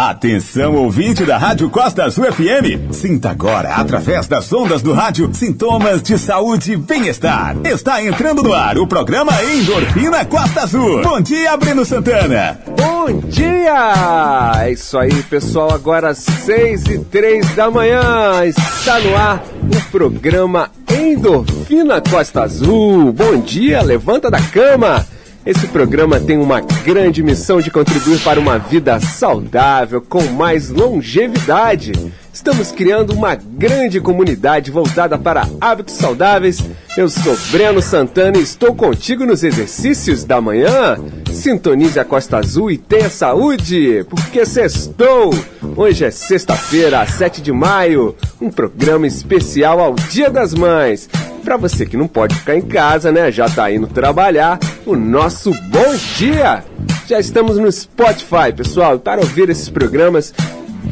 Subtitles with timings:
[0.00, 2.92] Atenção, ouvinte da Rádio Costa Azul FM.
[2.92, 7.56] Sinta agora, através das ondas do rádio, sintomas de saúde e bem-estar.
[7.64, 11.02] Está entrando no ar o programa Endorfina Costa Azul.
[11.02, 12.60] Bom dia, Breno Santana.
[12.76, 14.54] Bom dia!
[14.60, 15.72] É isso aí, pessoal.
[15.72, 18.44] Agora seis e três da manhã.
[18.46, 23.12] Está no ar o programa Endorfina Costa Azul.
[23.12, 25.04] Bom dia, levanta da cama.
[25.46, 31.92] Esse programa tem uma grande missão de contribuir para uma vida saudável, com mais longevidade.
[32.38, 36.62] Estamos criando uma grande comunidade voltada para hábitos saudáveis.
[36.96, 40.96] Eu sou Breno Santana e estou contigo nos exercícios da manhã.
[41.32, 45.34] Sintonize a Costa Azul e tenha saúde, porque sextou!
[45.76, 51.10] Hoje é sexta-feira, 7 de maio, um programa especial ao Dia das Mães.
[51.42, 53.32] Para você que não pode ficar em casa, né?
[53.32, 56.62] Já tá indo trabalhar, o nosso bom dia!
[57.08, 60.32] Já estamos no Spotify, pessoal, para ouvir esses programas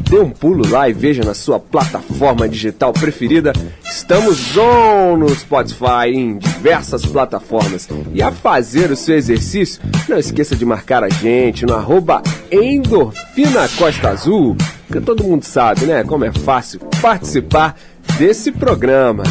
[0.09, 3.53] dê um pulo lá e veja na sua plataforma digital preferida.
[3.85, 7.87] Estamos on no Spotify em diversas plataformas.
[8.13, 13.67] E a fazer o seu exercício, não esqueça de marcar a gente no arroba Endorfina
[13.77, 14.55] Costa Azul,
[14.91, 16.03] que todo mundo sabe, né?
[16.03, 17.75] Como é fácil participar
[18.17, 19.23] desse programa.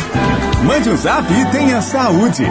[0.62, 2.44] Mande um zap e tenha saúde.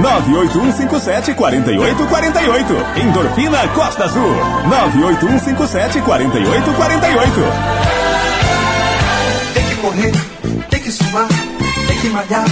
[0.00, 2.74] 98157 4848.
[3.04, 4.30] Endorfina Costa Azul.
[4.68, 7.32] 98157 4848.
[9.54, 10.12] Tem que correr,
[10.70, 11.28] tem que suar,
[11.86, 12.46] tem que malhar.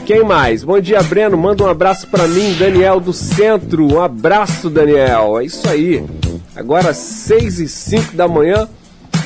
[0.07, 0.63] Quem mais?
[0.63, 1.35] Bom dia, Breno.
[1.35, 3.85] Manda um abraço para mim, Daniel do Centro.
[3.85, 5.37] Um abraço, Daniel.
[5.37, 6.01] É isso aí.
[6.55, 8.69] Agora, 6 e 5 da manhã.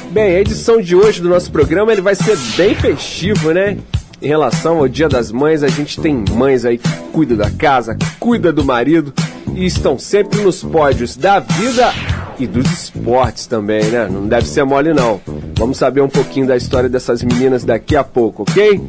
[0.09, 3.77] Bem, a edição de hoje do nosso programa ele vai ser bem festivo, né?
[4.19, 7.95] Em relação ao Dia das Mães, a gente tem mães aí que cuidam da casa,
[8.19, 9.13] cuida do marido
[9.53, 11.93] e estão sempre nos pódios da vida
[12.39, 14.09] e dos esportes também, né?
[14.09, 15.21] Não deve ser mole não.
[15.59, 18.81] Vamos saber um pouquinho da história dessas meninas daqui a pouco, ok?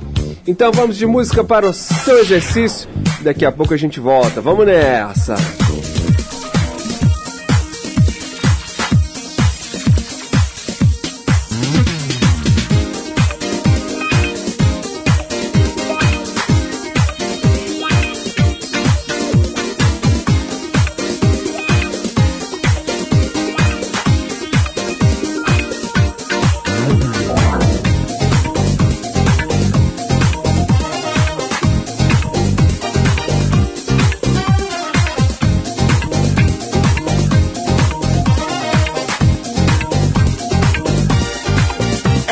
[0.47, 2.89] Então vamos de música para o seu exercício.
[3.21, 4.41] Daqui a pouco a gente volta.
[4.41, 5.37] Vamos nessa!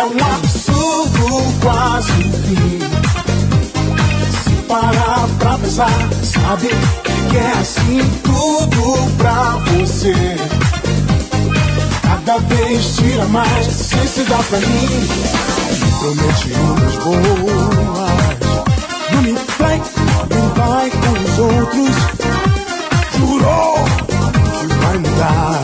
[0.00, 2.78] É um absurdo quase um fim.
[4.33, 5.91] Se parar pra pensar,
[6.22, 6.69] sabe
[7.28, 10.15] que é assim tudo pra você.
[12.00, 15.06] Cada vez tira mais, se se dá pra mim.
[15.69, 18.00] Me promete umas boas.
[19.12, 19.83] Não me trai,
[20.31, 21.97] não vai com os outros.
[23.19, 23.84] Jurou
[24.60, 25.63] que vai mudar.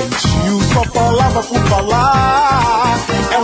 [0.00, 2.85] Mentiu, só falava por falar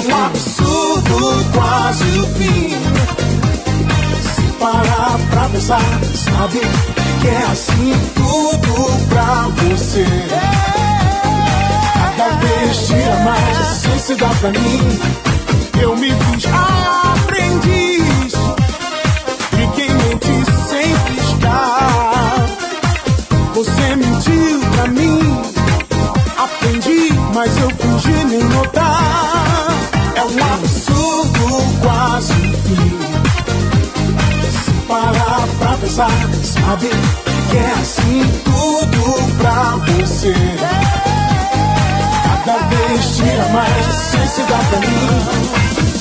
[0.06, 2.70] um absurdo, quase o fim.
[4.34, 6.60] Se parar pra pensar, sabe
[7.20, 10.06] que é assim tudo pra você.
[11.94, 15.00] Cada vez tira mais assim a dá pra mim.
[15.80, 18.32] Eu me fiz aprendiz.
[19.76, 22.46] quem mente sem piscar.
[23.54, 25.42] Você mentiu pra mim.
[26.36, 29.41] Aprendi, mas eu fingi nem notar.
[30.14, 32.98] É um absurdo quase fim.
[34.50, 36.10] Se parar pra pensar,
[36.42, 36.88] sabe
[37.50, 40.34] que é assim tudo pra você.
[42.44, 45.91] Cada vez tira mais sem se dar pra mim.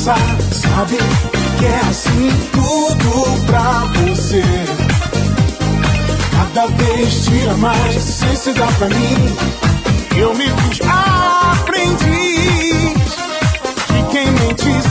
[0.00, 0.96] Sabe
[1.58, 4.42] que é assim tudo pra você.
[6.32, 9.36] Cada vez tira mais essência dá pra mim.
[10.16, 12.00] Eu me fiz aprendiz
[13.88, 14.88] de quem mente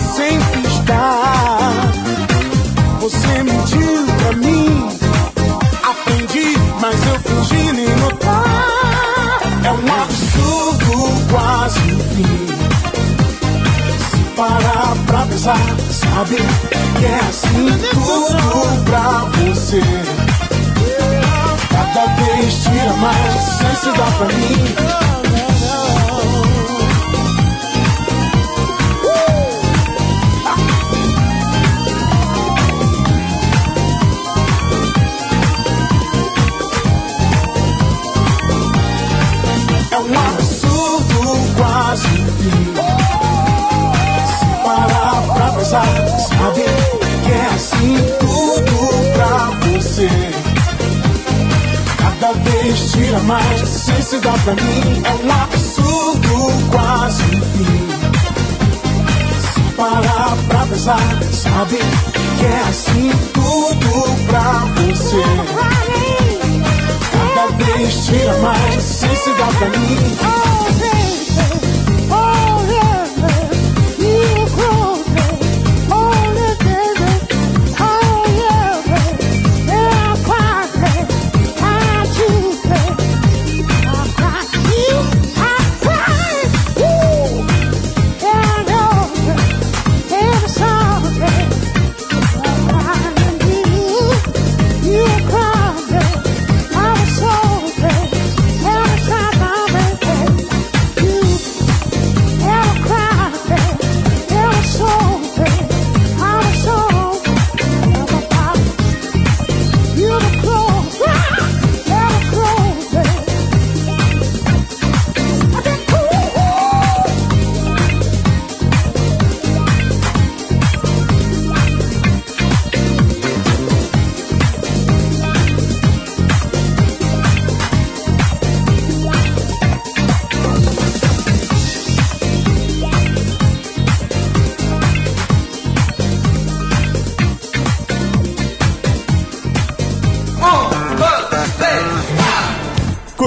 [15.40, 19.82] sabe que é assim tudo pra você.
[21.70, 25.10] Cada vez tira mais, sem se dar pra mim.
[45.70, 46.64] Sabe
[47.24, 50.10] que é assim tudo pra você.
[51.98, 57.88] Cada vez tira mais, sem se dar pra mim, é um absurdo quase fim.
[59.54, 65.24] Se parar pra pensar, sabe que é assim tudo pra você.
[67.12, 70.59] Cada vez tira mais, sem se dar pra mim.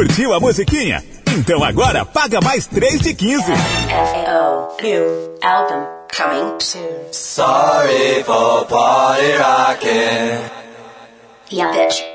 [0.02, 1.00] Curtiu a musiquinha?
[1.28, 3.52] Então agora paga mais 3 de 15.
[4.82, 7.12] new album coming soon.
[7.12, 10.50] Sorry for party rocking.
[11.52, 12.12] Yeah, bitch.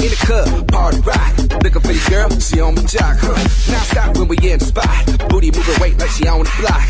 [0.00, 1.32] in the club, party rock.
[1.62, 3.34] Looking for your girl, she on my jock, huh?
[3.70, 5.28] Now stop when we in the spot.
[5.28, 6.86] Booty moving weight like she on the block.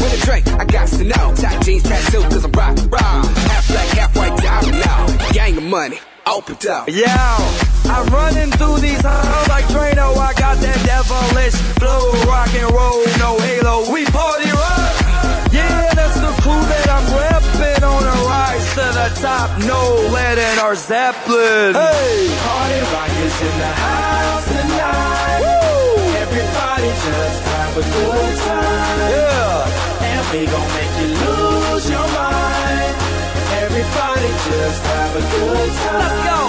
[0.00, 1.34] With a drink, I got to know.
[1.34, 3.24] Tight jeans, tattoo, cause I'm rock, rock.
[3.48, 5.32] Half black, half white, diamond now.
[5.32, 5.98] Gang of money.
[6.26, 6.88] Opened up.
[6.88, 10.16] Yo, I'm running through these halls like Trano.
[10.16, 13.92] I got that devilish flow, rock and roll, no halo.
[13.92, 14.99] We party rock.
[16.10, 19.46] That's the crew that I'm repping on a rise to the top.
[19.62, 21.78] No lead in our Zeppelin.
[21.78, 22.26] Hey!
[22.34, 25.38] Party rockers in the house tonight.
[25.38, 26.18] Woo!
[26.18, 28.98] Everybody just have a good time.
[29.06, 30.10] Yeah!
[30.10, 32.94] And we gon' make you lose your mind.
[33.62, 35.94] Everybody just have a good time.
[35.94, 36.42] Let's go!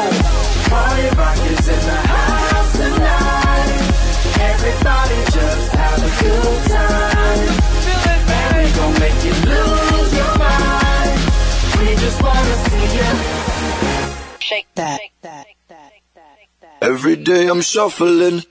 [0.74, 3.78] Party rockers in the house tonight.
[4.42, 7.11] Everybody just have a good time.
[14.40, 15.00] Shake that.
[16.82, 18.44] Every day I'm shuffling.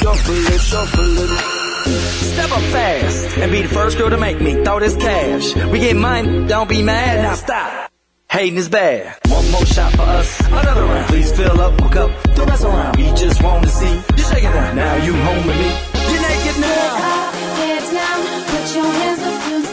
[0.00, 1.53] Shuffling, shuffling.
[2.52, 5.54] Up fast and be the first girl to make me throw this cash.
[5.70, 7.22] We get mine, don't be mad.
[7.22, 7.90] Now stop.
[8.30, 9.16] Hating is bad.
[9.28, 11.06] One more shot for us, another round.
[11.08, 12.96] Please fill up my cup, don't mess around.
[12.96, 14.76] We just want to see you shaking down.
[14.76, 15.70] Now you home with me.
[16.10, 17.32] You're naked now.
[17.60, 18.20] Get down,
[18.50, 19.70] put your hands up to the.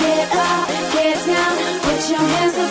[0.00, 2.69] Get up, get down, put your hands up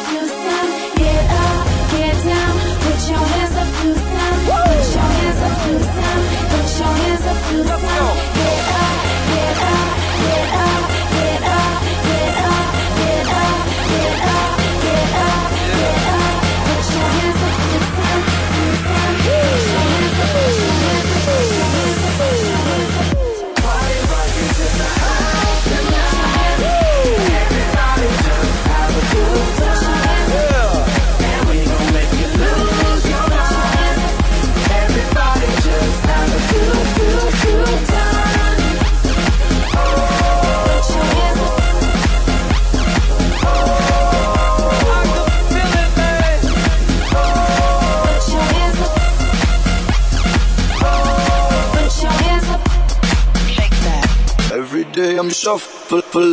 [56.02, 56.29] full, full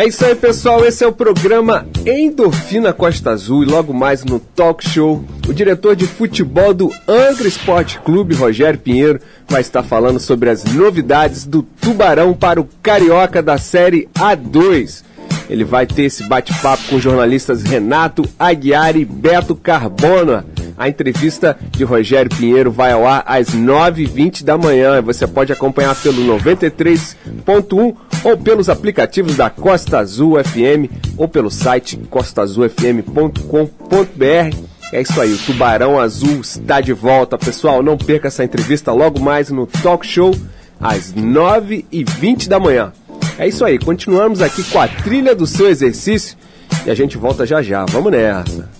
[0.00, 0.82] É isso aí, pessoal.
[0.82, 5.94] Esse é o programa Endorfina Costa Azul e logo mais no Talk Show, o diretor
[5.94, 11.62] de futebol do Angra Esporte Clube, Rogério Pinheiro, vai estar falando sobre as novidades do
[11.62, 15.04] Tubarão para o Carioca da Série A2.
[15.50, 20.46] Ele vai ter esse bate-papo com os jornalistas Renato Aguiar e Beto Carbona.
[20.78, 25.02] A entrevista de Rogério Pinheiro vai ao ar às 9h20 da manhã.
[25.02, 31.96] Você pode acompanhar pelo 93.1 ou pelos aplicativos da Costa Azul FM ou pelo site
[32.10, 34.56] costaazulfm.com.br.
[34.92, 37.82] É isso aí, o Tubarão Azul está de volta, pessoal.
[37.82, 40.34] Não perca essa entrevista logo mais no Talk Show
[40.80, 42.92] às 9h20 da manhã.
[43.38, 46.36] É isso aí, continuamos aqui com a trilha do seu exercício
[46.84, 47.84] e a gente volta já já.
[47.86, 48.79] Vamos nessa.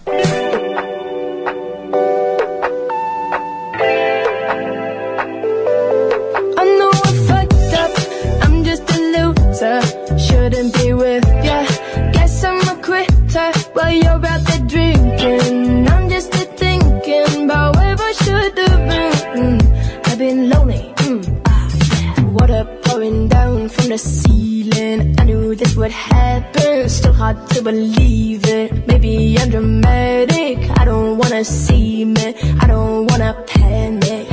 [27.20, 28.86] Hard to believe it.
[28.88, 30.56] Maybe I'm dramatic.
[30.80, 32.26] I don't wanna see me.
[32.62, 34.26] I don't wanna panic.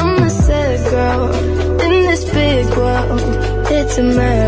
[0.00, 1.24] I'm a sad girl
[1.84, 3.20] in this big world.
[3.76, 4.41] It's a mad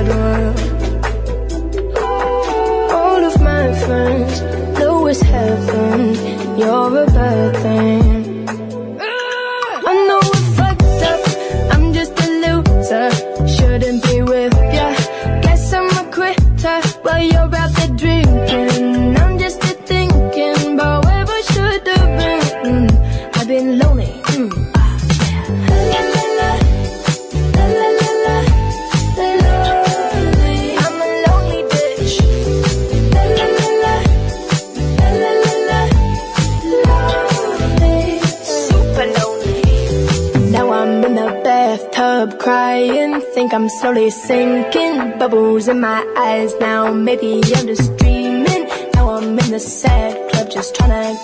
[43.94, 45.18] slowly sinking.
[45.18, 46.92] Bubbles in my eyes now.
[46.92, 48.66] Maybe I'm just dreaming.
[48.94, 51.23] Now I'm in the sad club just trying to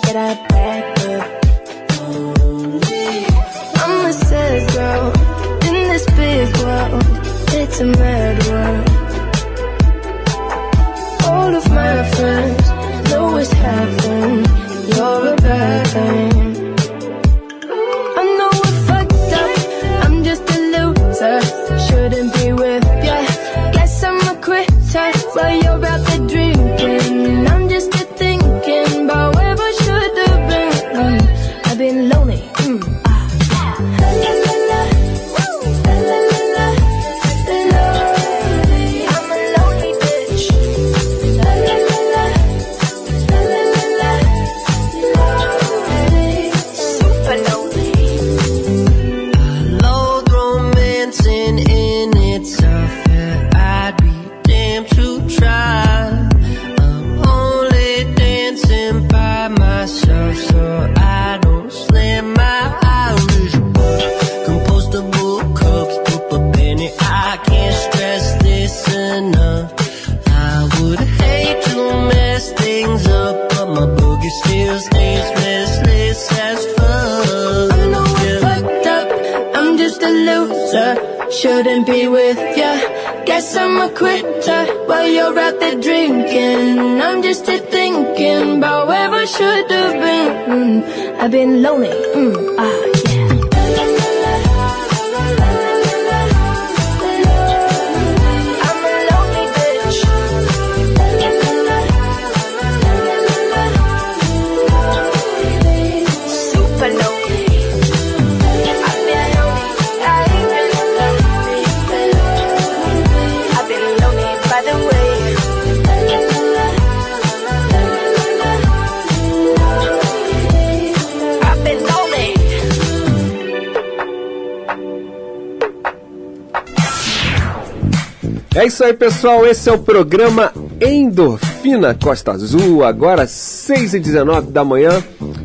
[129.01, 129.47] pessoal.
[129.47, 132.83] Esse é o programa Endorfina Costa Azul.
[132.83, 135.03] Agora, 6 e 19 da manhã.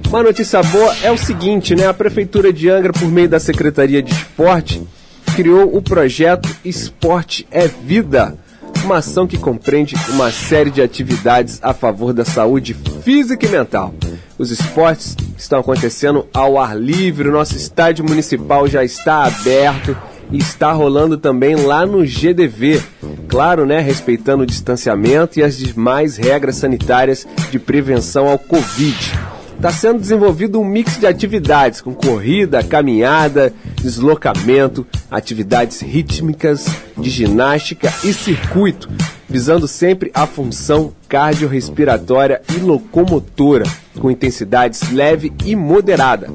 [0.09, 1.87] Uma notícia boa é o seguinte, né?
[1.87, 4.87] A Prefeitura de Angra, por meio da Secretaria de Esporte,
[5.35, 8.37] criou o projeto Esporte é Vida.
[8.85, 13.95] Uma ação que compreende uma série de atividades a favor da saúde física e mental.
[14.37, 19.97] Os esportes estão acontecendo ao ar livre, o nosso estádio municipal já está aberto
[20.33, 22.83] está rolando também lá no GDV.
[23.29, 29.12] Claro, né, respeitando o distanciamento e as demais regras sanitárias de prevenção ao Covid.
[29.57, 37.93] Está sendo desenvolvido um mix de atividades com corrida, caminhada, deslocamento, atividades rítmicas, de ginástica
[38.05, 38.89] e circuito,
[39.27, 43.65] visando sempre a função cardiorrespiratória e locomotora,
[43.99, 46.29] com intensidades leve e moderada.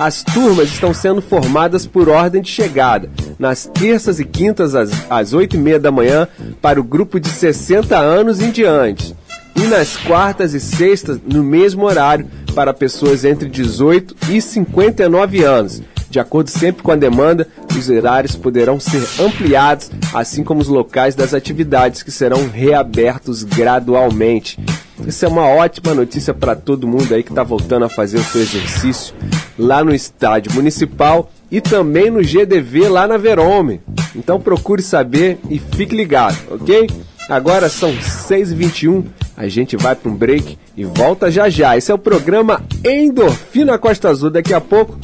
[0.00, 5.34] As turmas estão sendo formadas por ordem de chegada, nas terças e quintas às, às
[5.34, 6.26] 8 e meia da manhã
[6.58, 9.14] para o grupo de 60 anos em diante,
[9.54, 15.82] e nas quartas e sextas no mesmo horário para pessoas entre 18 e 59 anos.
[16.08, 17.46] De acordo sempre com a demanda,
[17.78, 24.58] os horários poderão ser ampliados, assim como os locais das atividades que serão reabertos gradualmente.
[25.06, 28.24] Isso é uma ótima notícia para todo mundo aí que está voltando a fazer o
[28.24, 29.14] seu exercício
[29.58, 33.80] lá no estádio municipal e também no GDV lá na Verome.
[34.14, 36.88] Então procure saber e fique ligado, ok?
[37.28, 39.04] Agora são 6h21,
[39.36, 41.76] a gente vai para um break e volta já já.
[41.76, 44.30] Esse é o programa Endorfina Costa Azul.
[44.30, 44.98] Daqui a pouco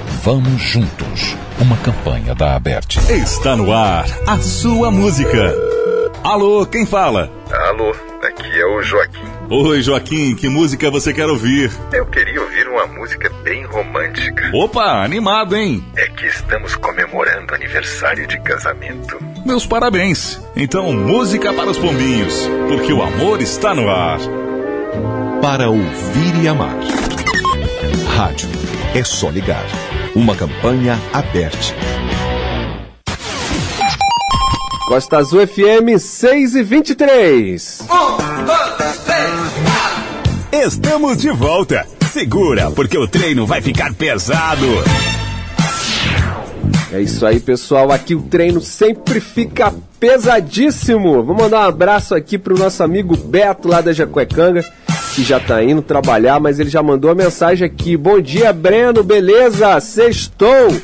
[0.23, 1.35] Vamos juntos.
[1.59, 2.99] Uma campanha da Aberte.
[3.11, 5.51] Está no ar a sua música.
[6.23, 7.31] Alô, quem fala?
[7.51, 7.89] Alô,
[8.21, 9.25] aqui é o Joaquim.
[9.49, 11.71] Oi, Joaquim, que música você quer ouvir?
[11.91, 14.51] Eu queria ouvir uma música bem romântica.
[14.53, 15.83] Opa, animado, hein?
[15.95, 19.17] É que estamos comemorando aniversário de casamento.
[19.43, 20.39] Meus parabéns.
[20.55, 24.19] Então, música para os pombinhos, porque o amor está no ar.
[25.41, 26.77] Para ouvir e amar.
[28.15, 28.47] Rádio.
[28.93, 29.65] É só ligar.
[30.13, 31.57] Uma campanha aberta.
[34.85, 37.79] Costa Azul FM 6 e 23.
[37.83, 41.87] Um, dois, três, Estamos de volta.
[42.11, 44.65] Segura, porque o treino vai ficar pesado.
[46.91, 47.89] É isso aí, pessoal.
[47.89, 51.23] Aqui o treino sempre fica pesadíssimo.
[51.23, 54.65] Vou mandar um abraço aqui pro nosso amigo Beto lá da Jacuecanga,
[55.15, 57.97] que já tá indo trabalhar, mas ele já mandou a mensagem aqui.
[57.97, 59.79] Bom dia, Breno, beleza?
[59.79, 60.81] Sextou!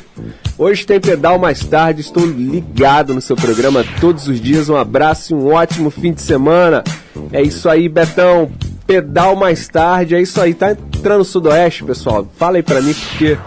[0.58, 4.68] Hoje tem pedal mais tarde, estou ligado no seu programa todos os dias.
[4.68, 6.84] Um abraço e um ótimo fim de semana.
[7.32, 8.50] É isso aí, Betão.
[8.86, 10.52] Pedal mais tarde, é isso aí.
[10.52, 12.26] Tá entrando Sudoeste, pessoal?
[12.36, 13.38] Fala aí pra mim, porque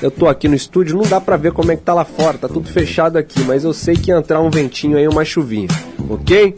[0.00, 2.38] eu tô aqui no estúdio, não dá pra ver como é que tá lá fora,
[2.38, 5.68] tá tudo fechado aqui, mas eu sei que ia entrar um ventinho aí, uma chuvinha,
[6.08, 6.54] ok?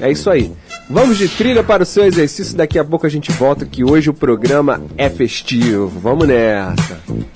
[0.00, 0.52] É isso aí.
[0.90, 4.08] Vamos de trilha para o seu exercício, daqui a pouco a gente volta, que hoje
[4.08, 5.86] o programa é festivo.
[5.86, 7.00] Vamos nessa.
[7.06, 7.28] Eu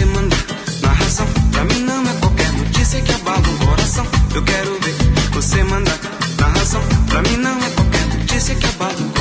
[0.00, 0.44] mandar
[0.80, 1.26] narração.
[1.50, 4.06] Pra mim não é qualquer notícia que abala o coração.
[4.34, 4.94] Eu quero ver
[5.32, 5.98] você mandar
[6.38, 6.80] narração.
[7.08, 9.11] Pra mim não é qualquer notícia que abala o coração.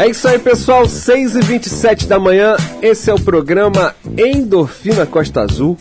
[0.00, 0.88] É isso aí, pessoal.
[0.88, 2.56] 6 e 27 da manhã.
[2.80, 5.76] Esse é o programa Endorfina Costa Azul.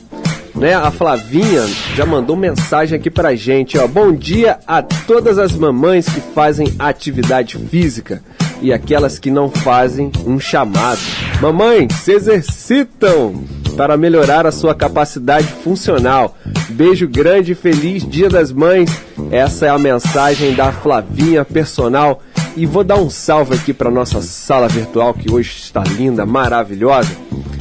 [0.54, 0.74] Né?
[0.74, 3.88] A Flavinha já mandou mensagem aqui pra gente, ó.
[3.88, 8.22] Bom dia a todas as mamães que fazem atividade física
[8.62, 11.00] e aquelas que não fazem um chamado.
[11.40, 13.42] Mamãe, se exercitam
[13.78, 16.38] para melhorar a sua capacidade funcional.
[16.72, 18.92] Beijo grande e feliz Dia das Mães.
[19.32, 22.22] Essa é a mensagem da Flavinha personal.
[22.56, 27.10] E vou dar um salve aqui para nossa sala virtual que hoje está linda, maravilhosa.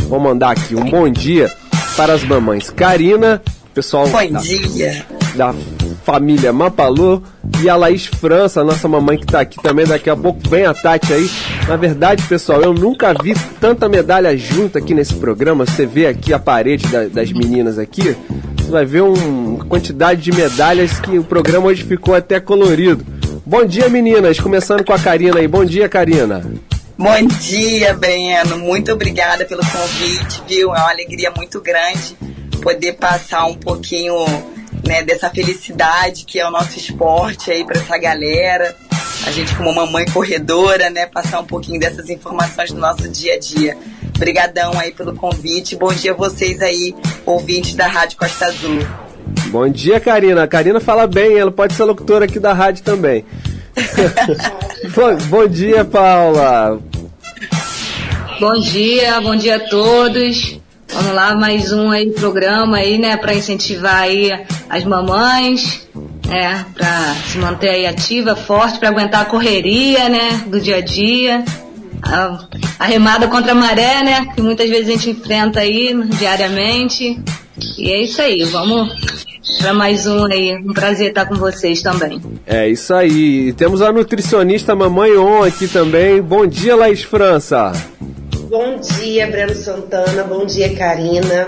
[0.09, 1.51] Vou mandar aqui um bom dia
[1.96, 3.40] para as mamães Karina,
[3.74, 5.05] pessoal Bom da, dia.
[5.37, 5.55] da
[6.05, 7.22] família Mapalô
[7.62, 9.87] e a Laís França, nossa mamãe que tá aqui também.
[9.87, 11.31] Daqui a pouco vem a Tati aí.
[11.68, 15.64] Na verdade, pessoal, eu nunca vi tanta medalha junta aqui nesse programa.
[15.66, 18.16] Você vê aqui a parede da- das meninas aqui,
[18.57, 23.05] você vai ver um- uma quantidade de medalhas que o programa hoje ficou até colorido.
[23.49, 24.39] Bom dia, meninas.
[24.39, 25.49] Começando com a Karina aí.
[25.49, 26.45] Bom dia, Karina.
[26.99, 28.59] Bom dia, Breno.
[28.59, 30.75] Muito obrigada pelo convite, viu?
[30.75, 32.15] É uma alegria muito grande
[32.63, 34.13] poder passar um pouquinho
[34.87, 38.77] né, dessa felicidade que é o nosso esporte aí para essa galera.
[39.27, 43.39] A gente como mamãe corredora, né, passar um pouquinho dessas informações do nosso dia a
[43.39, 43.79] dia.
[44.15, 45.75] Obrigadão aí pelo convite.
[45.75, 49.08] Bom dia a vocês aí, ouvintes da Rádio Costa Azul.
[49.51, 50.43] Bom dia, Karina.
[50.43, 53.25] A Karina fala bem, ela pode ser locutora aqui da rádio também.
[54.95, 56.81] bom, bom dia, Paula.
[58.41, 60.59] Bom dia, bom dia a todos.
[60.93, 64.31] Vamos lá, mais um aí programa aí, né, para incentivar aí
[64.69, 65.87] as mamães,
[66.27, 70.81] né, para se manter aí ativa, forte, para aguentar a correria, né, do dia a
[70.81, 71.45] dia.
[72.03, 72.47] A,
[72.79, 77.21] a remada contra a maré, né, que muitas vezes a gente enfrenta aí diariamente.
[77.79, 78.88] E é isso aí, vamos
[79.61, 80.57] para mais um aí.
[80.57, 82.21] Um prazer estar com vocês também.
[82.47, 83.53] É isso aí.
[83.55, 86.21] Temos a nutricionista Mamãe On aqui também.
[86.21, 87.73] Bom dia, Laís França.
[88.49, 90.25] Bom dia, Breno Santana.
[90.25, 91.47] Bom dia, Karina.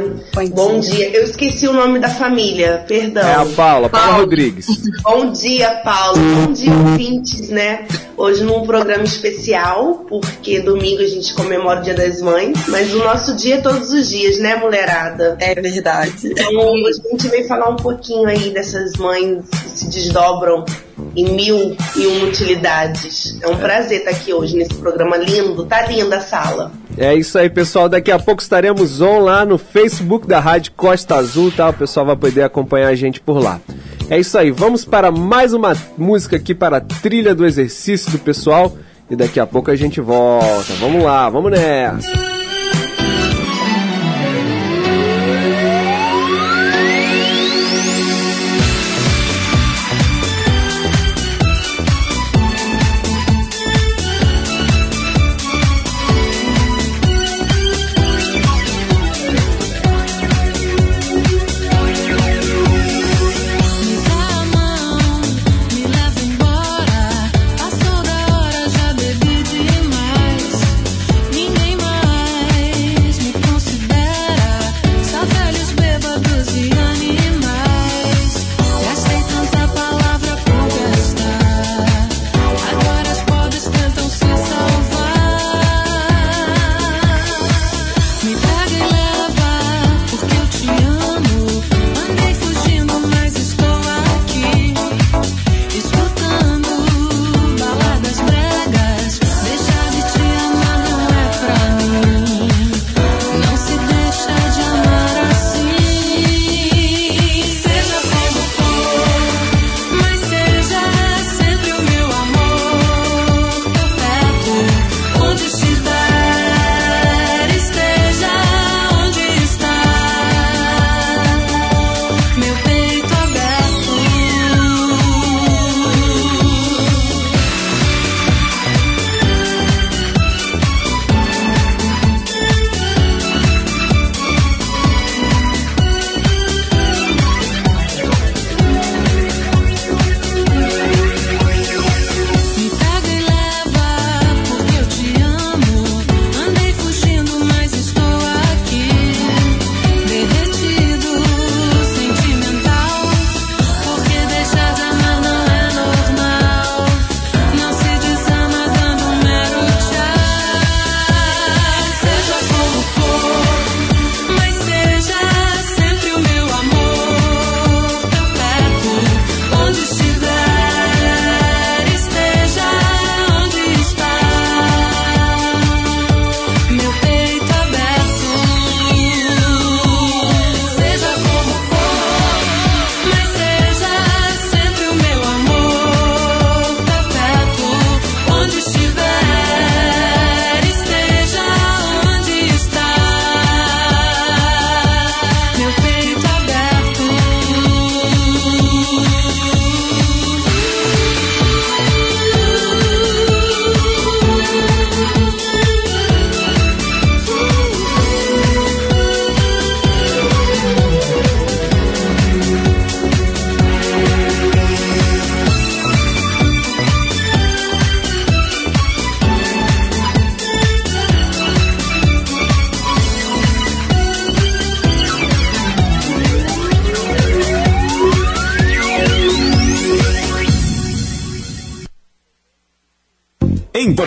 [0.53, 1.09] Bom, dia.
[1.17, 3.27] Eu esqueci o nome da família, perdão.
[3.27, 4.67] É a Paula, Paula Rodrigues.
[5.03, 6.19] Bom dia, Paulo.
[6.19, 7.87] Bom dia, ouvintes, né?
[8.19, 12.99] Hoje num programa especial, porque domingo a gente comemora o Dia das Mães, mas o
[12.99, 15.39] nosso dia é todos os dias, né, mulherada?
[15.41, 16.13] É verdade.
[16.27, 20.67] Então, hoje a gente veio falar um pouquinho aí dessas mães que se desdobram
[21.16, 23.38] em mil e uma utilidades.
[23.42, 25.64] É um prazer estar aqui hoje nesse programa lindo.
[25.66, 26.73] Tá linda a sala.
[26.96, 27.88] É isso aí, pessoal.
[27.88, 31.68] Daqui a pouco estaremos on lá no Facebook da Rádio Costa Azul, tá?
[31.68, 33.61] O pessoal vai poder acompanhar a gente por lá.
[34.09, 34.51] É isso aí.
[34.51, 38.77] Vamos para mais uma música aqui para a trilha do exercício do pessoal.
[39.09, 40.73] E daqui a pouco a gente volta.
[40.79, 42.30] Vamos lá, vamos nessa.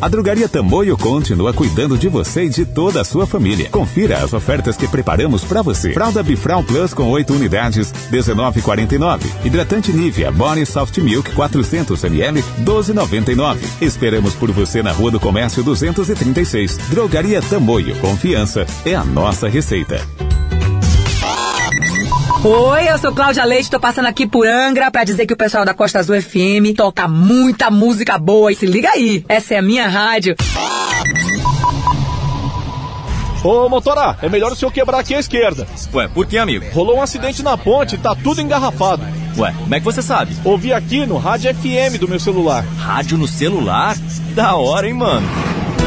[0.00, 3.68] A Drogaria Tamoio continua cuidando de você e de toda a sua família.
[3.68, 5.92] Confira as ofertas que preparamos para você.
[5.92, 9.22] Fralda Bifral Plus com 8 unidades, 19,49.
[9.44, 13.58] Hidratante Nivea Body Soft Milk 400 ml, 12,99.
[13.80, 16.78] Esperamos por você na Rua do Comércio 236.
[16.90, 17.96] Drogaria Tamoio.
[17.96, 20.27] Confiança é a nossa receita.
[22.50, 25.66] Oi, eu sou Cláudia Leite, tô passando aqui por Angra pra dizer que o pessoal
[25.66, 29.62] da Costa Azul FM toca muita música boa e se liga aí, essa é a
[29.62, 30.34] minha rádio.
[33.44, 35.66] Ô, motora, é melhor o senhor quebrar aqui à esquerda.
[35.92, 36.64] Ué, por que, amigo?
[36.72, 39.02] Rolou um acidente na ponte e tá tudo engarrafado.
[39.36, 40.34] Ué, como é que você sabe?
[40.42, 42.64] Ouvi aqui no rádio FM do meu celular.
[42.78, 43.94] Rádio no celular?
[44.34, 45.28] Da hora, hein, mano?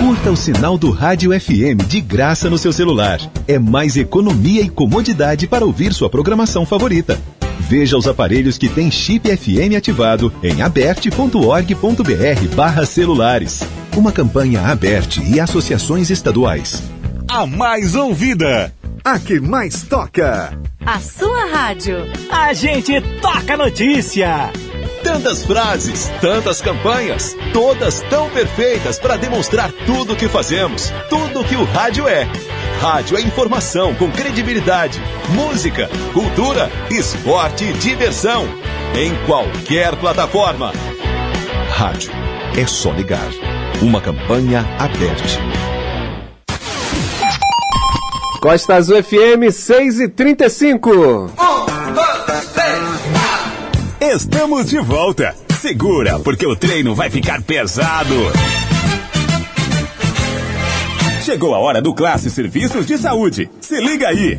[0.02, 3.20] Curta o sinal do Rádio FM de graça no seu celular.
[3.48, 7.22] É mais economia e comodidade para ouvir sua programação favorita.
[7.60, 13.62] Veja os aparelhos que têm chip FM ativado em aberte.org.br barra celulares.
[13.96, 16.82] Uma campanha aberte e associações estaduais.
[17.28, 18.74] A mais ouvida.
[19.04, 20.52] A que mais toca.
[20.84, 21.98] A sua rádio.
[22.32, 24.52] A gente toca notícia.
[25.12, 31.44] Tantas frases, tantas campanhas, todas tão perfeitas para demonstrar tudo o que fazemos, tudo o
[31.44, 32.26] que o rádio é.
[32.80, 38.48] Rádio é informação com credibilidade, música, cultura, esporte e diversão.
[38.96, 40.72] Em qualquer plataforma.
[41.72, 42.14] Rádio
[42.58, 43.30] é só ligar.
[43.82, 45.24] Uma campanha aberta.
[48.42, 51.61] Costa Azul FM 6 e 35.
[54.14, 55.34] Estamos de volta.
[55.62, 58.14] Segura, porque o treino vai ficar pesado.
[61.24, 63.50] Chegou a hora do Classe Serviços de Saúde.
[63.62, 64.38] Se liga aí.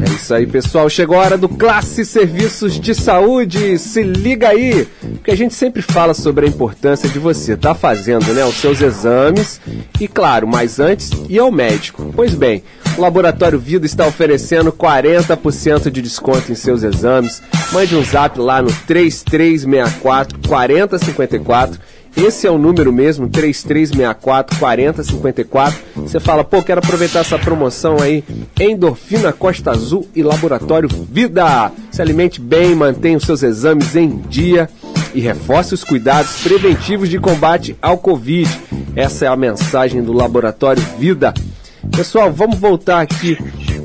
[0.00, 0.88] É isso aí, pessoal.
[0.88, 3.78] Chegou a hora do Classe Serviços de Saúde.
[3.78, 8.32] Se liga aí, porque a gente sempre fala sobre a importância de você estar fazendo
[8.32, 9.60] né, os seus exames
[10.00, 12.12] e, claro, mas antes, ir ao médico.
[12.16, 12.62] Pois bem,
[12.96, 17.42] o Laboratório Vida está oferecendo 40% de desconto em seus exames.
[17.72, 21.78] Mande um zap lá no 3364 4054
[22.16, 25.78] esse é o número mesmo, 3364 4054.
[25.96, 28.24] Você fala, pô, quero aproveitar essa promoção aí.
[28.58, 31.72] Endorfina Costa Azul e Laboratório Vida.
[31.90, 34.68] Se alimente bem, mantenha os seus exames em dia
[35.14, 38.48] e reforce os cuidados preventivos de combate ao Covid.
[38.94, 41.32] Essa é a mensagem do Laboratório Vida.
[41.96, 43.38] Pessoal, vamos voltar aqui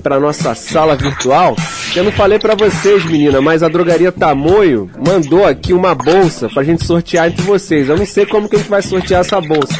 [0.05, 1.55] para nossa sala virtual.
[1.95, 6.61] Eu não falei para vocês, menina, mas a drogaria Tamoio mandou aqui uma bolsa pra
[6.61, 7.89] gente sortear entre vocês.
[7.89, 9.73] Eu não sei como que a gente vai sortear essa bolsa,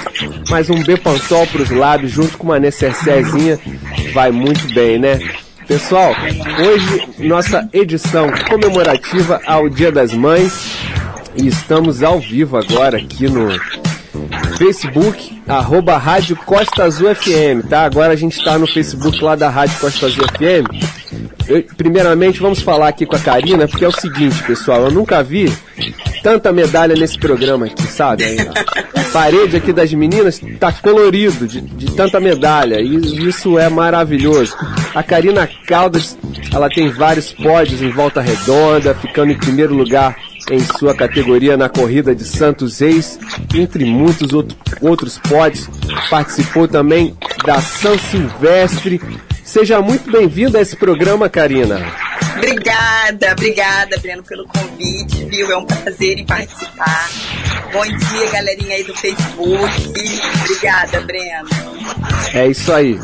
[0.49, 3.59] mas um Bepantol pros lábios junto com uma necessezinha
[4.15, 5.19] vai muito bem, né?
[5.67, 6.11] Pessoal,
[6.59, 10.75] hoje nossa edição comemorativa ao Dia das Mães
[11.35, 13.47] e estamos ao vivo agora aqui no
[14.57, 17.83] Facebook, arroba Rádio Costa Azul FM, tá?
[17.83, 21.25] Agora a gente está no Facebook lá da Rádio Costa Azul FM.
[21.47, 25.21] Eu, primeiramente, vamos falar aqui com a Karina, porque é o seguinte, pessoal, eu nunca
[25.21, 25.51] vi
[26.23, 28.23] tanta medalha nesse programa aqui, sabe?
[28.95, 34.55] A parede aqui das meninas tá colorido de, de tanta medalha, e isso é maravilhoso.
[34.95, 36.17] A Karina Caldas,
[36.51, 40.15] ela tem vários pódios em volta redonda, ficando em primeiro lugar
[40.49, 43.19] em sua categoria na corrida de Santos Reis,
[43.53, 45.69] entre muitos outro, outros pódios.
[46.09, 49.01] Participou também da São Silvestre.
[49.43, 51.79] Seja muito bem-vinda a esse programa, Karina.
[52.37, 55.51] Obrigada, obrigada, Breno, pelo convite, viu?
[55.51, 57.09] É um prazer em participar.
[57.71, 60.19] Bom dia, galerinha aí do Facebook.
[60.43, 61.49] Obrigada, Breno.
[62.33, 62.99] É isso aí.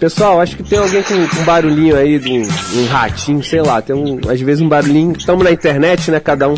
[0.00, 3.82] Pessoal, acho que tem alguém com um barulhinho aí de um, um ratinho, sei lá,
[3.82, 5.14] tem um, às vezes um barulhinho.
[5.16, 6.20] Estamos na internet, né?
[6.20, 6.54] Cada um,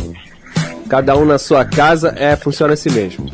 [0.89, 3.27] cada um na sua casa, é, funciona assim mesmo.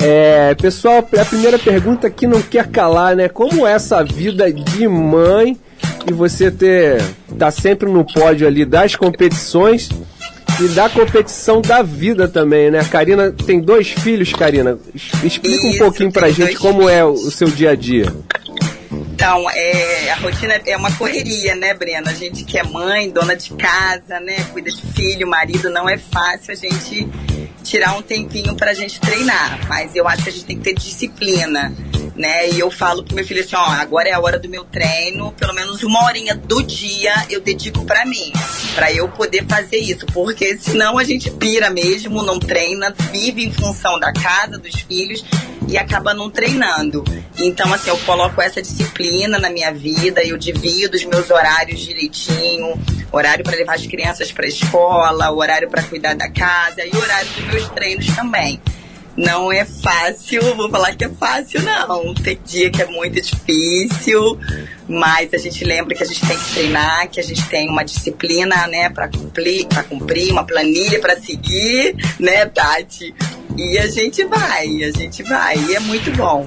[0.00, 3.28] É, pessoal, a primeira pergunta que não quer calar, né?
[3.28, 5.56] Como é essa vida de mãe
[6.08, 7.02] e você ter
[7.38, 9.90] tá sempre no pódio ali das competições
[10.60, 12.80] e da competição da vida também, né?
[12.80, 14.78] A Karina tem dois filhos, Karina.
[15.22, 18.06] Explica um Isso, pouquinho pra gente como é o, o seu dia a dia.
[19.16, 22.06] Então, é, a rotina é uma correria, né, Breno?
[22.06, 24.44] A gente que é mãe, dona de casa, né?
[24.52, 27.08] Cuida de filho, marido, não é fácil a gente
[27.64, 29.66] tirar um tempinho pra gente treinar.
[29.68, 31.74] Mas eu acho que a gente tem que ter disciplina.
[32.16, 32.50] Né?
[32.50, 35.32] E eu falo pro meu filho assim, ó, agora é a hora do meu treino,
[35.32, 38.32] pelo menos uma horinha do dia eu dedico pra mim,
[38.74, 43.52] pra eu poder fazer isso, porque senão a gente pira mesmo, não treina, vive em
[43.52, 45.24] função da casa, dos filhos
[45.68, 47.04] e acaba não treinando.
[47.38, 52.80] Então, assim, eu coloco essa disciplina na minha vida, eu divido os meus horários direitinho,
[53.12, 57.44] horário para levar as crianças para escola, horário para cuidar da casa e horário dos
[57.44, 58.60] meus treinos também.
[59.16, 62.12] Não é fácil, vou falar que é fácil, não.
[62.14, 64.38] Tem dia que é muito difícil,
[64.86, 67.82] mas a gente lembra que a gente tem que treinar, que a gente tem uma
[67.82, 73.14] disciplina, né, para cumprir, para cumprir, uma planilha para seguir, né, Tati?
[73.56, 76.46] E a gente vai, a gente vai, e é muito bom.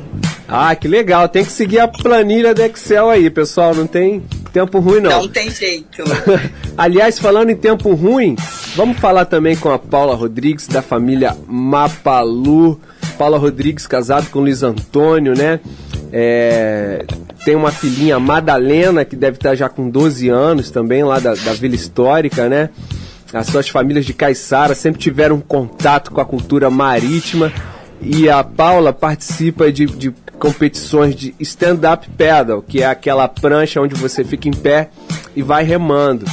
[0.49, 1.29] Ah, que legal.
[1.29, 3.75] Tem que seguir a planilha do Excel aí, pessoal.
[3.75, 5.21] Não tem tempo ruim, não.
[5.21, 6.03] Não tem jeito.
[6.75, 8.35] Aliás, falando em tempo ruim,
[8.75, 12.79] vamos falar também com a Paula Rodrigues, da família Mapalu.
[13.17, 15.59] Paula Rodrigues, casado com Luiz Antônio, né?
[16.11, 17.05] É,
[17.45, 21.53] tem uma filhinha Madalena, que deve estar já com 12 anos também, lá da, da
[21.53, 22.69] Vila Histórica, né?
[23.31, 27.51] As suas famílias de Caiçara sempre tiveram um contato com a cultura marítima.
[28.01, 33.93] E a Paula participa de, de competições de stand-up paddle, que é aquela prancha onde
[33.95, 34.89] você fica em pé
[35.35, 36.25] e vai remando.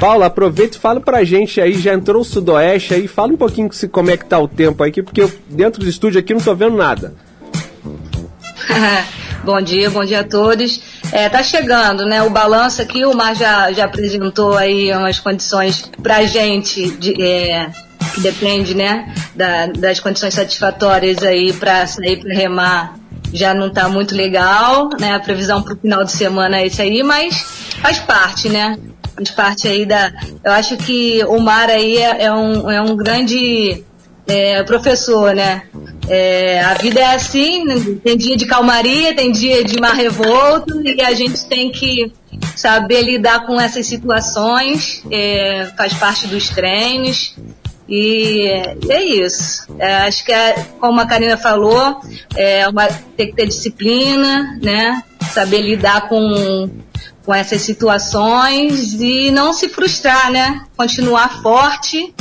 [0.00, 3.72] Paula, aproveita e fala pra gente aí, já entrou o sudoeste aí, fala um pouquinho
[3.72, 6.40] se, como é que tá o tempo aqui, porque eu, dentro do estúdio aqui não
[6.40, 7.14] tô vendo nada.
[9.44, 10.80] bom dia, bom dia a todos.
[11.12, 12.22] É, tá chegando, né?
[12.22, 17.70] O balanço aqui, o Mar já, já apresentou aí umas condições pra gente, de, é,
[18.14, 22.94] que depende, né, da- das condições satisfatórias aí pra sair pra remar.
[23.34, 25.14] Já não tá muito legal, né?
[25.14, 27.44] A previsão pro final de semana é isso aí, mas
[27.82, 28.78] faz parte, né?
[29.14, 30.12] Faz parte aí da.
[30.42, 33.84] Eu acho que o mar aí é, é um, é um grande
[34.26, 35.64] é, professor, né?
[36.08, 37.74] É, a vida é assim, né?
[38.02, 42.12] tem dia de calmaria, tem dia de mar revolto e a gente tem que
[42.54, 47.34] saber lidar com essas situações, é, faz parte dos treinos
[47.88, 48.48] e
[48.88, 49.66] é isso.
[49.78, 52.00] É, acho que é, como a Karina falou,
[52.36, 55.02] é uma, tem que ter disciplina, né?
[55.32, 56.70] Saber lidar com,
[57.24, 60.62] com essas situações e não se frustrar, né?
[60.76, 62.14] Continuar forte,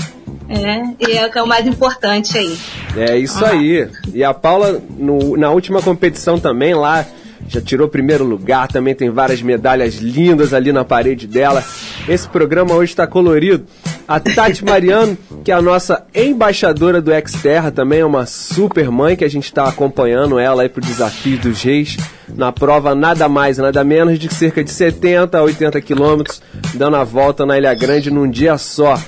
[0.50, 2.58] é, e é o que é o mais importante aí.
[2.96, 3.88] É isso aí.
[4.14, 7.06] E a Paula, no- na última competição também lá,
[7.48, 11.64] já tirou primeiro lugar, também tem várias medalhas lindas ali na parede dela.
[12.08, 13.66] Esse programa hoje está colorido.
[14.08, 19.16] A Tati Mariano, que é a nossa embaixadora do Xterra, também é uma super mãe
[19.16, 21.98] que a gente está acompanhando ela aí pro desafio dos reis.
[22.30, 26.42] Na prova nada mais, nada menos de cerca de 70 a 80 quilômetros,
[26.74, 29.00] dando a volta na Ilha Grande num dia só.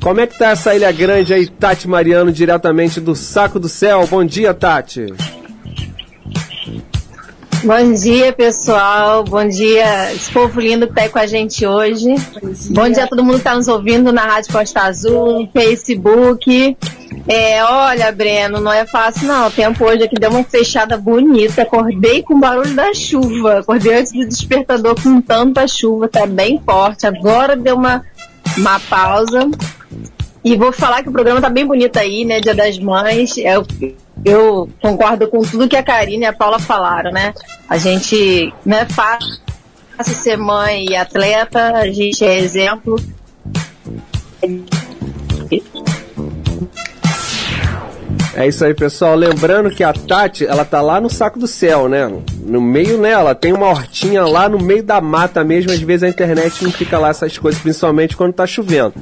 [0.00, 4.06] Como é que tá essa Ilha Grande aí, Tati Mariano, diretamente do Saco do Céu?
[4.06, 5.39] Bom dia, Tati.
[7.62, 9.22] Bom dia, pessoal.
[9.22, 12.14] Bom dia, esse povo lindo que tá aí com a gente hoje.
[12.70, 16.74] Bom dia, a todo mundo que tá nos ouvindo na Rádio Costa Azul, no Facebook.
[17.28, 19.48] É, olha, Breno, não é fácil não.
[19.48, 21.60] O tempo hoje aqui deu uma fechada bonita.
[21.60, 23.58] Acordei com o barulho da chuva.
[23.58, 27.06] Acordei antes do despertador com tanta chuva, tá bem forte.
[27.06, 28.02] Agora deu uma,
[28.56, 29.50] uma pausa.
[30.42, 32.40] E vou falar que o programa tá bem bonito aí, né?
[32.40, 33.36] Dia das Mães.
[33.36, 33.66] Eu,
[34.24, 37.32] eu concordo com tudo que a Karine e a Paula falaram, né?
[37.68, 39.40] A gente não é fácil
[40.02, 42.96] ser mãe e atleta, a gente é exemplo.
[48.34, 49.14] É isso aí, pessoal.
[49.14, 52.10] Lembrando que a Tati, ela tá lá no saco do céu, né?
[52.42, 53.10] No meio, né?
[53.10, 55.70] Ela tem uma hortinha lá no meio da mata mesmo.
[55.70, 58.94] Às vezes a internet não fica lá essas coisas, principalmente quando tá chovendo.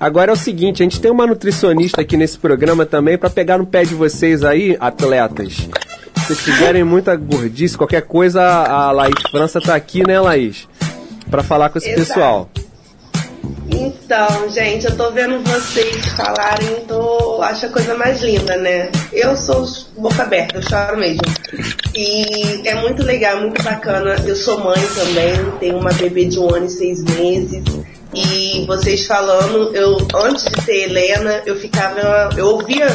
[0.00, 3.58] Agora é o seguinte, a gente tem uma nutricionista aqui nesse programa também para pegar
[3.58, 5.56] no pé de vocês aí, atletas.
[5.56, 10.66] Se vocês tiverem muita gordice, qualquer coisa, a Laís França tá aqui, né, Laís?
[11.30, 12.08] Pra falar com esse Exato.
[12.08, 12.50] pessoal.
[13.70, 18.90] Então, gente, eu tô vendo vocês falarem, tô acho a coisa mais linda, né?
[19.12, 19.66] Eu sou
[19.98, 21.22] boca aberta, eu choro mesmo.
[21.94, 24.16] E é muito legal, muito bacana.
[24.26, 27.62] Eu sou mãe também, tenho uma bebê de um ano e seis meses.
[28.12, 32.88] E vocês falando, eu antes de ter Helena, eu ficava, eu ouvia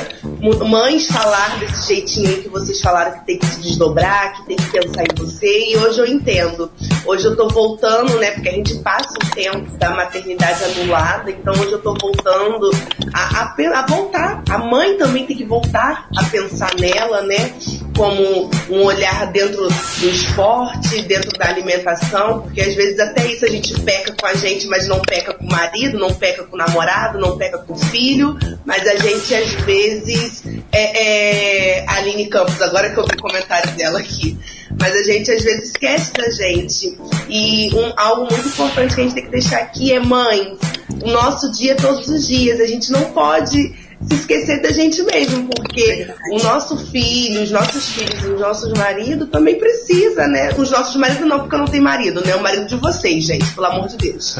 [0.67, 4.71] mães falar desse jeitinho que vocês falaram que tem que se desdobrar, que tem que
[4.71, 6.69] pensar em você, e hoje eu entendo.
[7.05, 11.53] Hoje eu tô voltando, né, porque a gente passa o tempo da maternidade anulada, então
[11.53, 12.69] hoje eu tô voltando
[13.13, 14.43] a, a, a voltar.
[14.49, 17.53] A mãe também tem que voltar a pensar nela, né?
[17.95, 23.49] Como um olhar dentro do esporte, dentro da alimentação, porque às vezes até isso a
[23.49, 26.57] gente peca com a gente, mas não peca com o marido, não peca com o
[26.57, 32.61] namorado, não peca com o filho, mas a gente às vezes é, é Aline Campos,
[32.61, 34.37] agora que eu vi o comentário dela aqui.
[34.79, 36.97] Mas a gente às vezes esquece da gente.
[37.29, 40.57] E um, algo muito importante que a gente tem que deixar aqui é mãe.
[41.01, 42.59] O nosso dia todos os dias.
[42.59, 47.89] A gente não pode se esquecer da gente mesmo, porque o nosso filho, os nossos
[47.89, 50.53] filhos, os nossos maridos também precisa, né?
[50.57, 52.35] Os nossos maridos não, porque eu não tenho marido, né?
[52.35, 54.35] O marido de vocês, gente, pelo amor de Deus.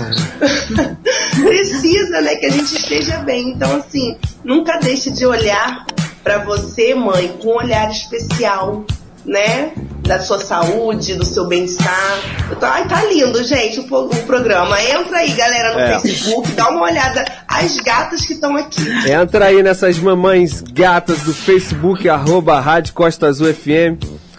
[1.42, 3.52] precisa, né, que a gente esteja bem.
[3.52, 5.86] Então, assim, nunca deixe de olhar
[6.24, 8.86] para você, mãe, com um olhar especial,
[9.26, 9.72] né?
[10.02, 12.20] Da sua saúde, do seu bem-estar.
[12.60, 14.80] Tô- Ai, tá lindo, gente, o, o programa.
[14.84, 16.00] Entra aí, galera, no É.
[16.00, 17.26] Facebook, dá uma olhada.
[17.48, 18.82] As gatas que estão aqui.
[19.10, 23.98] Entra aí nessas mamães gatas do Facebook, arroba Rádio Costa Azul FM.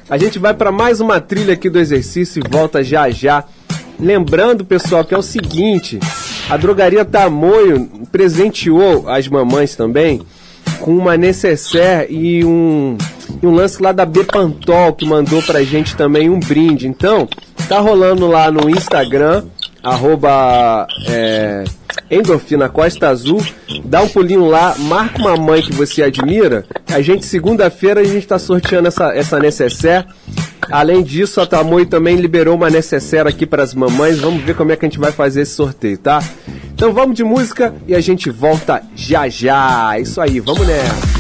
[0.09, 3.43] A gente vai para mais uma trilha aqui do exercício e volta já já.
[3.99, 5.99] Lembrando, pessoal, que é o seguinte:
[6.49, 10.21] a drogaria Tamoio presenteou as mamães também
[10.81, 12.97] com uma necessaire e um,
[13.43, 16.87] e um lance lá da Bepantol que mandou pra gente também um brinde.
[16.87, 17.29] Então,
[17.69, 19.45] tá rolando lá no Instagram,
[19.83, 21.65] arroba é,
[22.11, 23.45] Endorfina Costa Azul.
[23.85, 26.65] Dá um pulinho lá, marca uma mãe que você admira.
[26.89, 30.07] A gente, segunda-feira, a gente tá sorteando essa, essa necessaire.
[30.71, 34.19] Além disso, a Tamoio também liberou uma necessaire aqui para as mamães.
[34.19, 36.23] Vamos ver como é que a gente vai fazer esse sorteio, tá?
[36.77, 39.99] Então vamos de música e a gente volta já já.
[39.99, 41.16] Isso aí, vamos nessa.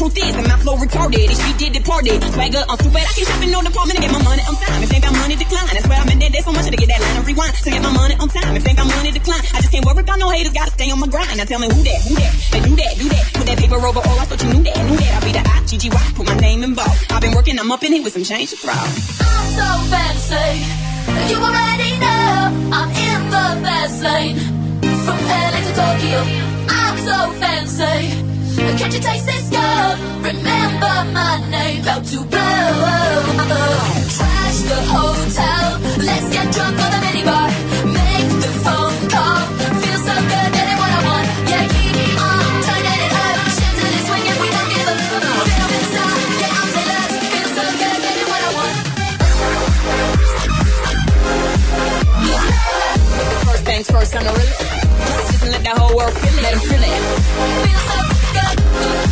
[0.00, 1.28] Truth is, that my flow retarded.
[1.28, 2.16] And she did departed.
[2.32, 3.04] Swagger, I'm stupid.
[3.04, 4.80] I can shop in no department to get my money on time.
[4.80, 5.68] If ain't got money, decline.
[5.76, 6.32] That's where I'm in there.
[6.32, 7.52] There's so much to get that line and rewind.
[7.52, 8.56] To get my money on time.
[8.56, 9.44] If ain't got money, decline.
[9.52, 10.56] I just can't worry about no haters.
[10.56, 11.36] Gotta stay on my grind.
[11.36, 12.32] Now tell me who that, who that?
[12.48, 13.24] They do that, do that.
[13.36, 14.16] Put that paper over all.
[14.16, 15.10] I thought you knew that, knew that.
[15.20, 16.04] I'll be the I, G, G, Y.
[16.16, 16.96] Put my name in bold.
[17.12, 18.72] I've been working, I'm up in it with some change to throw.
[18.72, 20.64] I'm so fancy.
[21.28, 24.36] You already know I'm in the fast lane.
[25.04, 26.20] From LA to Tokyo,
[26.72, 28.29] I'm so fancy.
[28.56, 29.98] Can't you taste this gold?
[30.24, 31.82] Remember my name.
[31.82, 32.40] About to blow.
[34.16, 35.80] Trash the hotel.
[35.98, 37.48] Let's get drunk on the minibar.
[37.94, 39.40] Make the phone call.
[39.80, 41.26] Feel so good, getting what I want.
[41.50, 43.36] Yeah, keep me on turning it up.
[43.56, 44.96] Chandelier swinging, we don't give a
[45.50, 46.24] Film inside,
[46.58, 47.12] on to love.
[47.30, 48.76] Feel so good, getting what I want.
[53.46, 54.74] First things first, I'm really just,
[55.30, 56.42] just let the whole world feel it.
[56.42, 57.02] Let 'em feel it.
[57.64, 57.89] Feel.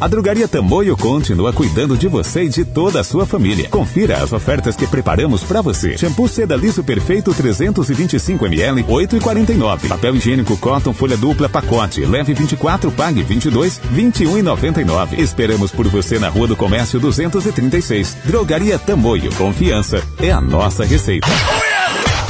[0.00, 3.68] A Drogaria Tamoio continua cuidando de você e de toda a sua família.
[3.68, 5.96] Confira as ofertas que preparamos para você.
[5.96, 9.88] Shampoo Seda Liso Perfeito 325ml, 8,49.
[9.88, 15.18] Papel higiênico Cotton Folha Dupla Pacote, leve 24, pague 22, 21,99.
[15.18, 18.16] Esperamos por você na Rua do Comércio 236.
[18.24, 19.32] Drogaria Tamoio.
[19.36, 21.28] Confiança é a nossa receita.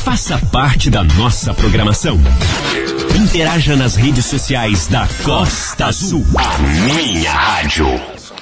[0.05, 2.21] Faça parte da nossa programação.
[3.15, 6.27] Interaja nas redes sociais da Costa Azul.
[6.37, 7.87] A minha rádio.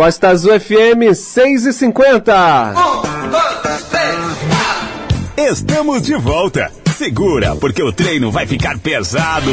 [0.00, 2.72] Costa Azul FM 6 e 50.
[5.36, 6.72] Estamos de volta.
[6.96, 9.50] Segura, porque o treino vai ficar pesado.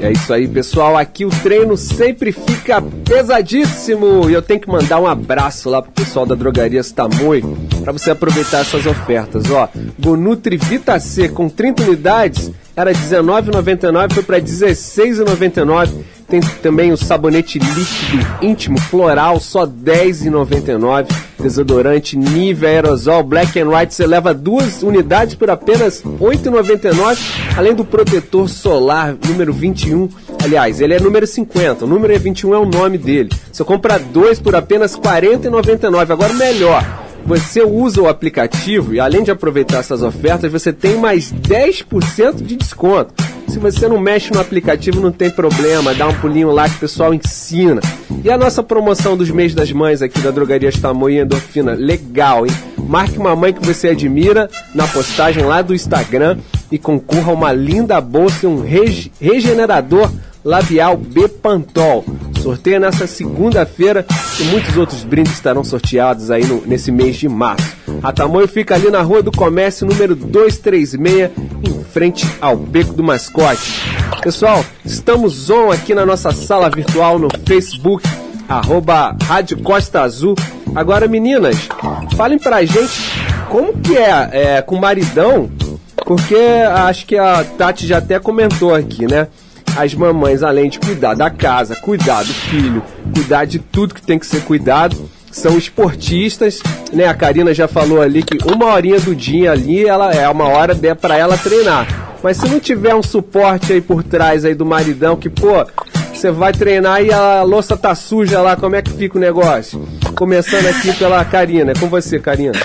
[0.00, 0.96] É isso aí, pessoal.
[0.96, 4.30] Aqui o treino sempre fica pesadíssimo.
[4.30, 7.44] E eu tenho que mandar um abraço lá pro pessoal da Drogaria Stamoi
[7.84, 9.44] para você aproveitar essas ofertas.
[9.50, 9.68] Ó,
[9.98, 15.90] Bonutri Vita C com 30 unidades era R$19,99, foi para R$16,99.
[16.30, 21.08] Tem também o sabonete líquido íntimo floral, só R$10,99.
[21.40, 27.18] Desodorante Nivea Aerosol Black and White, você leva duas unidades por apenas R$8,99.
[27.56, 30.08] Além do protetor solar número 21.
[30.44, 33.30] Aliás, ele é número 50, o número é 21 é o nome dele.
[33.50, 36.10] Você compra dois por apenas R$40,99.
[36.10, 36.84] Agora melhor
[37.24, 42.56] você usa o aplicativo e além de aproveitar essas ofertas, você tem mais 10% de
[42.56, 43.12] desconto.
[43.50, 46.78] Se você não mexe no aplicativo, não tem problema, dá um pulinho lá que o
[46.78, 47.80] pessoal ensina.
[48.22, 52.46] E a nossa promoção dos mês das mães aqui da Drogaria Tamoio e Endorfina, legal,
[52.46, 52.52] hein?
[52.78, 56.38] Marque uma mãe que você admira na postagem lá do Instagram
[56.70, 60.08] e concorra a uma linda bolsa e um rege regenerador
[60.44, 62.04] labial Bepantol.
[62.40, 64.06] Sorteio nessa segunda-feira
[64.38, 67.76] e muitos outros brindes estarão sorteados aí no, nesse mês de março.
[68.02, 73.02] A Tamoio fica ali na Rua do Comércio, número 236, em frente ao Beco do
[73.02, 73.82] Mascote.
[74.22, 78.08] Pessoal, estamos on aqui na nossa sala virtual no Facebook,
[78.48, 80.36] arroba Rádio Costa Azul.
[80.74, 81.56] Agora, meninas,
[82.16, 83.12] falem pra gente
[83.48, 85.50] como que é, é com maridão,
[86.06, 86.36] porque
[86.86, 89.26] acho que a Tati já até comentou aqui, né?
[89.76, 92.82] as mamães, além de cuidar da casa, cuidar do filho,
[93.14, 96.60] cuidar de tudo que tem que ser cuidado, são esportistas,
[96.92, 97.06] né?
[97.06, 100.74] A Karina já falou ali que uma horinha do dia ali, ela é uma hora
[100.94, 102.18] para ela treinar.
[102.22, 105.66] Mas se não tiver um suporte aí por trás aí do maridão que, pô,
[106.12, 109.88] você vai treinar e a louça tá suja lá, como é que fica o negócio?
[110.14, 112.60] Começando aqui pela Karina, é com você, Karina.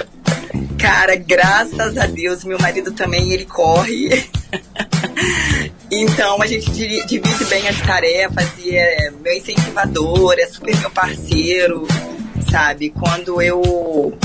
[0.77, 4.25] Cara, graças a Deus, meu marido também, ele corre.
[5.89, 11.87] então a gente divide bem as tarefas e é meu incentivador, é super meu parceiro,
[12.55, 12.89] sabe?
[12.89, 14.17] Quando eu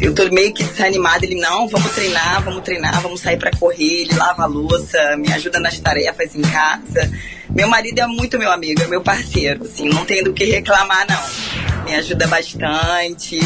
[0.00, 4.02] eu tô meio que desanimada, ele não, vamos treinar, vamos treinar, vamos sair para correr,
[4.02, 7.10] ele lava a louça, me ajuda nas tarefas em casa.
[7.50, 11.06] Meu marido é muito meu amigo, é meu parceiro, assim, não tem do que reclamar
[11.08, 11.84] não.
[11.84, 13.38] Me ajuda bastante.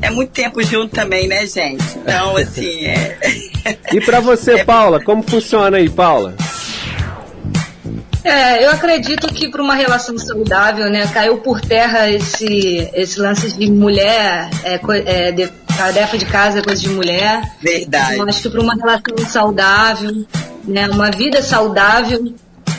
[0.00, 1.84] É muito tempo junto também, né, gente?
[1.96, 3.18] Então, assim, é.
[3.92, 6.34] E para você, Paula, como funciona aí, Paula?
[8.24, 13.52] É, eu acredito que para uma relação saudável, né, caiu por terra esse, esse lance
[13.52, 15.46] de mulher, é, é, de,
[15.76, 17.42] tarefa de casa é coisa de mulher.
[17.60, 18.16] Verdade.
[18.16, 20.26] Eu acho que para uma relação saudável,
[20.64, 22.34] né, uma vida saudável,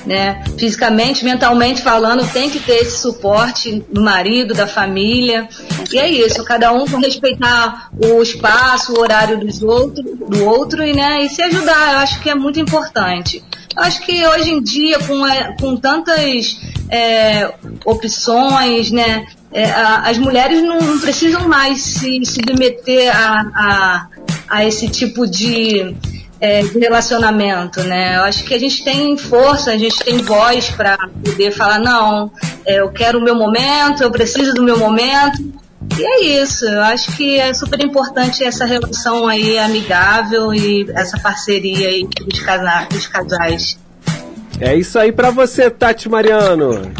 [0.06, 5.48] né, fisicamente, mentalmente falando, tem que ter esse suporte do marido, da família.
[5.92, 10.84] E é isso, cada um com respeitar o espaço, o horário dos outro, do outro
[10.84, 13.44] e, né, e se ajudar, eu acho que é muito importante.
[13.76, 16.60] Eu acho que hoje em dia, com, é, com tantas
[16.90, 17.54] é,
[17.86, 24.08] opções, né, é, a- as mulheres não, não precisam mais se submeter a, a,
[24.50, 25.96] a esse tipo de,
[26.40, 28.18] é, de relacionamento, né?
[28.18, 32.32] Eu acho que a gente tem força, a gente tem voz para poder falar não,
[32.66, 35.54] é, eu quero o meu momento, eu preciso do meu momento.
[35.98, 41.18] E é isso, eu acho que é super importante essa relação aí amigável e essa
[41.20, 43.80] parceria aí dos, casa- dos casais.
[44.60, 46.92] É isso aí pra você, Tati Mariano.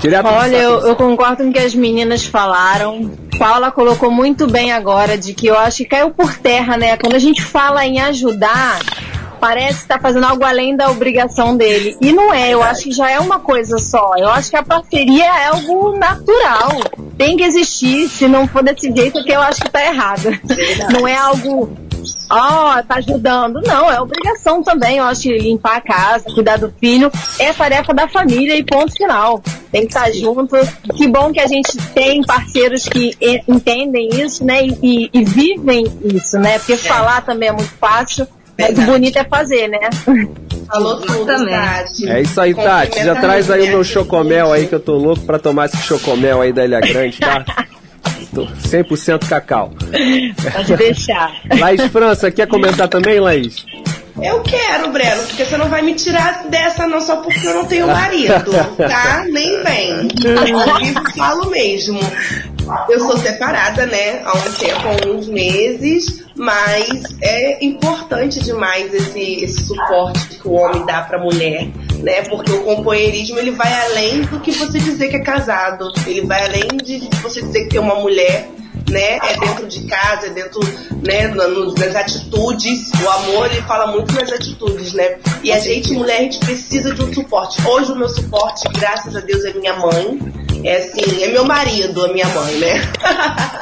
[0.00, 3.10] Direto Olha, eu, eu concordo com o que as meninas falaram.
[3.38, 6.96] Paula colocou muito bem agora de que eu acho que caiu por terra, né?
[6.96, 8.78] Quando a gente fala em ajudar,
[9.38, 11.96] parece que tá fazendo algo além da obrigação dele.
[12.00, 14.14] E não é, eu acho que já é uma coisa só.
[14.16, 16.70] Eu acho que a parceria é algo natural.
[17.16, 20.30] Tem que existir, se não for desse jeito, é que eu acho que tá errado.
[20.92, 21.76] Não é algo
[22.30, 23.60] ó, tá ajudando.
[23.62, 27.94] Não, é obrigação também, eu acho, que limpar a casa, cuidar do filho, é tarefa
[27.94, 29.42] da família e ponto final.
[29.72, 30.56] Tem que estar junto.
[30.96, 33.16] Que bom que a gente tem parceiros que
[33.48, 38.26] entendem isso, né, e, e- e vivem isso, né, porque falar também é muito fácil,
[38.58, 39.78] mas o bonito é fazer, né?
[40.66, 42.08] Falou tudo, Tati.
[42.08, 43.04] É isso aí, Tati.
[43.04, 46.40] Já traz aí o meu chocomel aí, que eu tô louco pra tomar esse chocomel
[46.40, 47.44] aí da Ilha Grande, tá?
[48.34, 49.72] Tô 100% cacau.
[50.52, 51.32] Pode deixar.
[51.58, 53.64] Laís França, quer comentar também, Laís?
[54.20, 57.64] Eu quero, Breno, porque você não vai me tirar dessa não só porque eu não
[57.64, 59.24] tenho marido, tá?
[59.30, 60.08] Nem vem.
[60.24, 62.00] Eu falo mesmo.
[62.88, 64.20] Eu sou separada, né?
[64.24, 70.52] Há um tempo, há uns meses, mas é importante demais esse, esse suporte que o
[70.52, 71.68] homem dá pra mulher,
[71.98, 72.22] né?
[72.22, 75.92] Porque o companheirismo ele vai além do que você dizer que é casado.
[76.06, 78.48] Ele vai além de você dizer que tem uma mulher
[78.90, 79.16] né?
[79.16, 80.60] É dentro de casa, é dentro,
[81.06, 82.90] né, nas atitudes.
[83.02, 85.18] O amor, ele fala muito nas atitudes, né?
[85.42, 87.60] E a gente, mulher, a gente precisa de um suporte.
[87.66, 90.18] Hoje o meu suporte, graças a Deus, é minha mãe.
[90.64, 92.92] É assim, é meu marido, a minha mãe, né?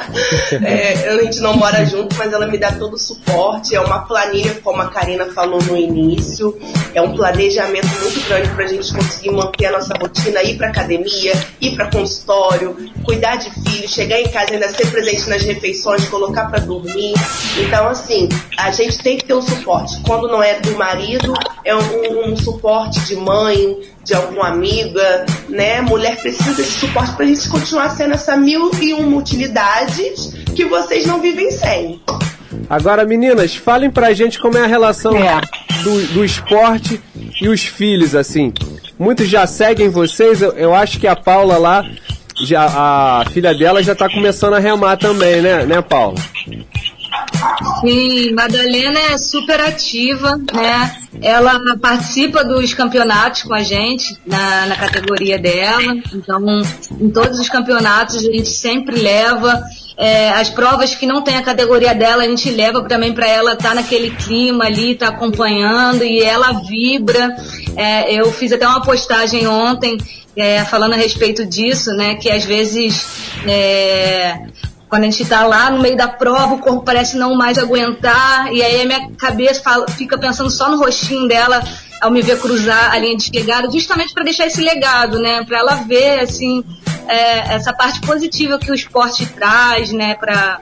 [0.63, 3.75] É, a gente não mora junto, mas ela me dá todo o suporte.
[3.75, 6.57] É uma planilha, como a Karina falou no início.
[6.93, 11.33] É um planejamento muito grande pra gente conseguir manter a nossa rotina, ir pra academia,
[11.59, 16.45] ir pra consultório, cuidar de filho, chegar em casa ainda ser presente nas refeições, colocar
[16.45, 17.13] pra dormir.
[17.57, 20.01] Então, assim, a gente tem que ter um suporte.
[20.03, 21.33] Quando não é do marido,
[21.63, 23.77] é um, um suporte de mãe,
[24.07, 25.81] de alguma amiga, né?
[25.81, 31.05] Mulher precisa desse suporte pra gente continuar sendo essa mil e uma utilidades que vocês
[31.05, 32.01] não vivem sem.
[32.69, 35.13] Agora, meninas, falem pra gente como é a relação
[35.83, 37.01] do, do esporte
[37.41, 38.53] e os filhos, assim.
[38.97, 41.85] Muitos já seguem vocês, eu, eu acho que a Paula lá,
[42.45, 46.15] já, a filha dela já tá começando a remar também, né, né, Paula?
[47.81, 50.95] Sim, Madalena é super ativa, né?
[51.21, 55.95] Ela participa dos campeonatos com a gente na, na categoria dela.
[56.13, 56.39] Então,
[56.99, 59.61] em todos os campeonatos a gente sempre leva.
[59.99, 63.53] É, as provas que não tem a categoria dela, a gente leva também para ela
[63.53, 67.35] estar naquele clima ali, tá acompanhando e ela vibra.
[67.75, 69.97] É, eu fiz até uma postagem ontem
[70.35, 72.13] é, falando a respeito disso, né?
[72.15, 73.07] Que às vezes
[73.47, 74.39] é,
[74.89, 78.51] quando a gente tá lá no meio da prova, o corpo parece não mais aguentar,
[78.53, 81.61] e aí a minha cabeça fala- fica pensando só no rostinho dela
[82.01, 85.43] ao me ver cruzar a linha de chegada, justamente para deixar esse legado, né?
[85.43, 86.63] Para ela ver, assim,
[87.07, 90.15] é, essa parte positiva que o esporte traz, né?
[90.15, 90.59] Para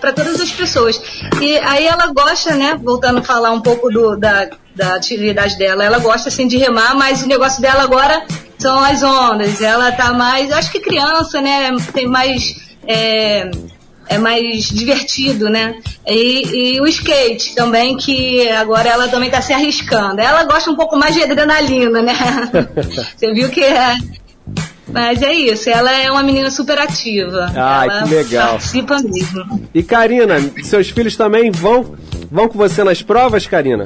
[0.00, 1.00] para todas as pessoas.
[1.40, 2.78] E aí ela gosta, né?
[2.82, 6.94] Voltando a falar um pouco do, da, da atividade dela, ela gosta assim de remar,
[6.94, 8.22] mas o negócio dela agora
[8.58, 9.62] são as ondas.
[9.62, 11.74] Ela tá mais, acho que criança, né?
[11.92, 13.50] Tem mais é,
[14.08, 15.76] é mais divertido, né?
[16.06, 20.20] E, e o skate também, que agora ela também está se arriscando.
[20.20, 22.14] Ela gosta um pouco mais de adrenalina, né?
[23.16, 23.96] Você viu que é.
[24.88, 27.50] Mas é isso, ela é uma menina super ativa.
[27.56, 28.48] Ai, ela que legal.
[28.50, 29.68] participa mesmo.
[29.72, 31.94] E Karina, seus filhos também vão,
[32.30, 33.84] vão com você nas provas, Karina?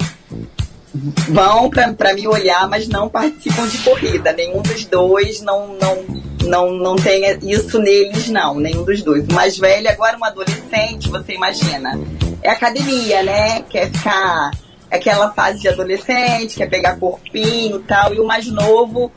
[1.28, 4.32] Vão pra me olhar, mas não participam de corrida.
[4.32, 6.04] Nenhum dos dois não, não,
[6.44, 8.54] não, não tem isso neles, não.
[8.54, 9.26] Nenhum dos dois.
[9.28, 11.98] O mais velho, agora um adolescente, você imagina.
[12.42, 13.62] É academia, né?
[13.62, 14.50] Quer ficar
[14.90, 18.14] aquela fase de adolescente, quer pegar corpinho e tal.
[18.14, 19.10] E o mais novo,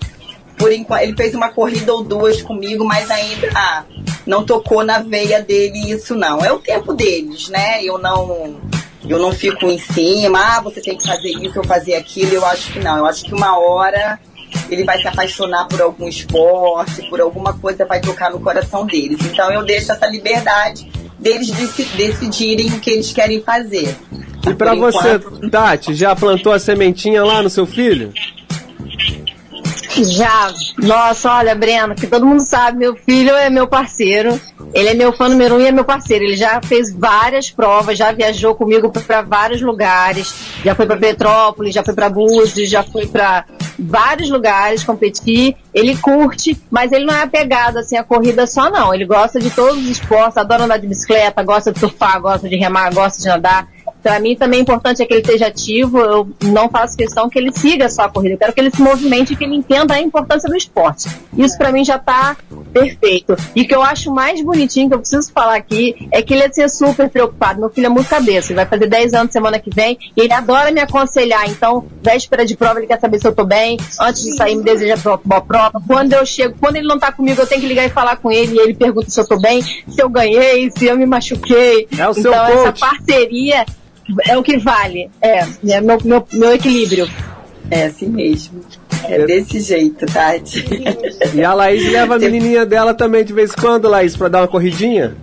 [0.57, 3.83] por enquanto, ele fez uma corrida ou duas comigo, mas ainda ah,
[4.25, 6.43] não tocou na veia dele isso não.
[6.43, 7.83] É o tempo deles, né?
[7.83, 8.57] Eu não
[9.07, 12.33] eu não fico em cima, ah, você tem que fazer isso ou fazer aquilo.
[12.33, 12.97] Eu acho que não.
[12.97, 14.19] Eu acho que uma hora
[14.69, 19.19] ele vai se apaixonar por algum esporte, por alguma coisa vai tocar no coração deles.
[19.25, 23.95] Então eu deixo essa liberdade deles deci- decidirem o que eles querem fazer.
[24.49, 28.11] E pra Por você, enquanto- Tati, já plantou a sementinha lá no seu filho?
[30.01, 30.51] Já.
[30.77, 34.39] Nossa, olha, Breno, que todo mundo sabe, meu filho é meu parceiro.
[34.73, 36.23] Ele é meu fã número um e é meu parceiro.
[36.23, 40.33] Ele já fez várias provas, já viajou comigo para vários lugares.
[40.63, 43.45] Já foi para Petrópolis, já foi para Búzios, já foi para
[43.77, 45.55] vários lugares competir.
[45.73, 48.93] Ele curte, mas ele não é apegado assim a corrida só não.
[48.93, 52.55] Ele gosta de todos os esportes, adora andar de bicicleta, gosta de surfar, gosta de
[52.55, 53.67] remar, gosta de nadar.
[54.01, 55.99] Para mim também é importante é que ele esteja ativo.
[55.99, 58.35] Eu não faço questão que ele siga só a corrida.
[58.35, 61.09] Eu quero que ele se movimente e que ele entenda a importância do esporte.
[61.37, 62.37] Isso para mim já está
[62.73, 63.35] perfeito.
[63.55, 66.43] E o que eu acho mais bonitinho que eu preciso falar aqui é que ele
[66.43, 67.59] é ser super preocupado.
[67.59, 68.51] Meu filho é muito cabeça.
[68.51, 71.49] Ele vai fazer 10 anos semana que vem e ele adora me aconselhar.
[71.49, 73.77] Então, véspera de prova, ele quer saber se eu tô bem.
[73.99, 75.81] Antes de sair, me deseja boa prova.
[75.85, 78.31] Quando eu chego, quando ele não tá comigo, eu tenho que ligar e falar com
[78.31, 78.55] ele.
[78.55, 81.87] E ele pergunta se eu tô bem, se eu ganhei, se eu me machuquei.
[81.97, 83.65] É então, essa parceria
[84.27, 85.09] é o que vale.
[85.21, 87.09] É, é meu, meu, meu equilíbrio.
[87.71, 88.61] É assim mesmo.
[89.03, 90.65] É desse jeito, Tati.
[91.33, 94.41] E a Laís leva a menininha dela também de vez em quando, Laís, pra dar
[94.41, 95.15] uma corridinha?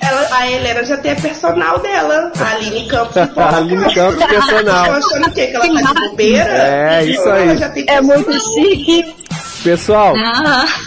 [0.00, 3.16] Ela, a Helena já tem a personal dela, a Aline Campos.
[3.36, 4.84] A Aline Campos, personal.
[4.84, 5.46] Estão achando o quê?
[5.46, 6.50] Que ela tá de bobeira?
[6.50, 7.84] É, isso aí.
[7.86, 9.14] É muito chique.
[9.62, 10.14] Pessoal,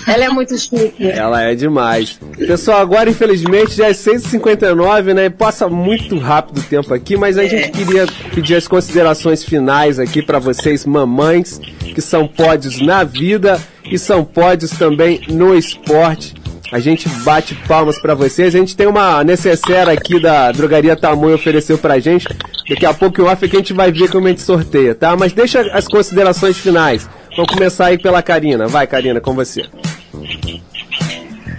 [0.07, 1.07] Ela é muito chique.
[1.09, 2.19] ela é demais.
[2.37, 5.29] Pessoal, agora infelizmente já é 6h59, né?
[5.29, 10.21] Passa muito rápido o tempo aqui, mas a gente queria pedir as considerações finais aqui
[10.21, 11.59] pra vocês, mamães,
[11.93, 13.59] que são pódios na vida
[13.89, 16.33] e são pódios também no esporte.
[16.71, 18.53] A gente bate palmas pra vocês.
[18.53, 22.27] A gente tem uma necessaire aqui da Drogaria Tamoio ofereceu pra gente.
[22.67, 24.95] Daqui a pouco o off é que a gente vai ver como a gente sorteia,
[24.95, 25.15] tá?
[25.15, 27.07] Mas deixa as considerações finais.
[27.35, 28.67] Vamos começar aí pela Karina.
[28.67, 29.65] Vai, Karina, com você.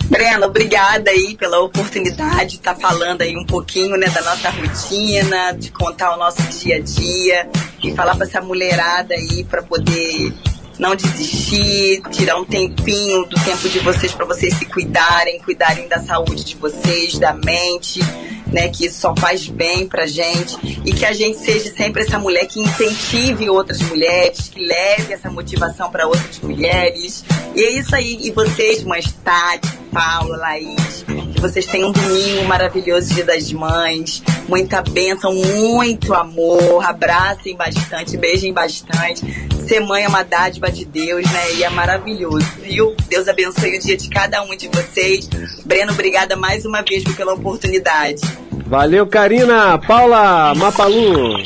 [0.06, 5.52] Breno, obrigada aí pela oportunidade de estar falando aí um pouquinho né, da nossa rotina,
[5.52, 7.48] de contar o nosso dia a dia
[7.82, 10.32] e falar para essa mulherada aí para poder
[10.78, 15.98] não desistir, tirar um tempinho do tempo de vocês para vocês se cuidarem, cuidarem da
[15.98, 18.00] saúde de vocês, da mente,
[18.46, 22.18] né, que isso só faz bem pra gente e que a gente seja sempre essa
[22.18, 27.24] mulher que incentive outras mulheres, que leve essa motivação para outras mulheres.
[27.54, 28.18] E é isso aí.
[28.22, 31.04] E vocês, mães Tati, Paula, Laís,
[31.36, 38.16] que vocês tenham um domingo maravilhoso Dia das Mães, muita bênção, muito amor, abracem bastante,
[38.16, 39.22] beijem bastante.
[39.68, 41.52] Ser mãe é uma dádiva de Deus, né?
[41.54, 42.94] E é maravilhoso, viu?
[43.08, 45.28] Deus abençoe o dia de cada um de vocês.
[45.64, 48.22] Breno, obrigada mais uma vez pela oportunidade.
[48.66, 49.78] Valeu, Karina.
[49.78, 51.36] Paula Mapalu.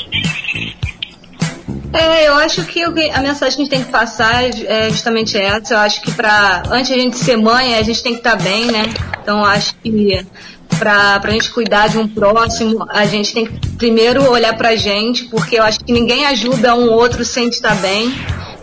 [1.92, 5.74] É, eu acho que a mensagem que a gente tem que passar é justamente essa.
[5.74, 8.36] Eu acho que pra, antes de a gente ser mãe, a gente tem que estar
[8.36, 8.84] bem, né?
[9.20, 10.24] Então acho que
[10.78, 15.24] pra, pra gente cuidar de um próximo, a gente tem que primeiro olhar pra gente,
[15.24, 18.14] porque eu acho que ninguém ajuda um outro sem estar bem,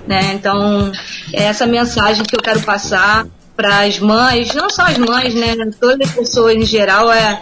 [0.07, 0.31] né?
[0.33, 0.91] Então,
[1.33, 3.25] é essa mensagem que eu quero passar
[3.57, 5.55] para as mães, não só as mães, né?
[5.81, 7.41] Todas as pessoas em geral, é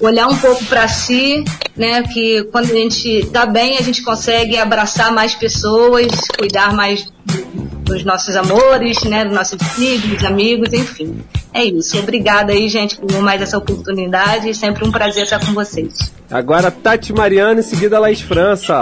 [0.00, 1.44] olhar um pouco para si,
[1.76, 2.02] né?
[2.02, 7.12] Que quando a gente tá bem, a gente consegue abraçar mais pessoas, cuidar mais
[7.84, 9.26] dos nossos amores, né?
[9.26, 11.22] Dos nossos filhos, amigos, enfim.
[11.52, 11.98] É isso.
[11.98, 16.10] Obrigada aí, gente, por mais essa oportunidade e sempre um prazer estar com vocês.
[16.30, 18.80] Agora Tati Mariana, em seguida Laís França.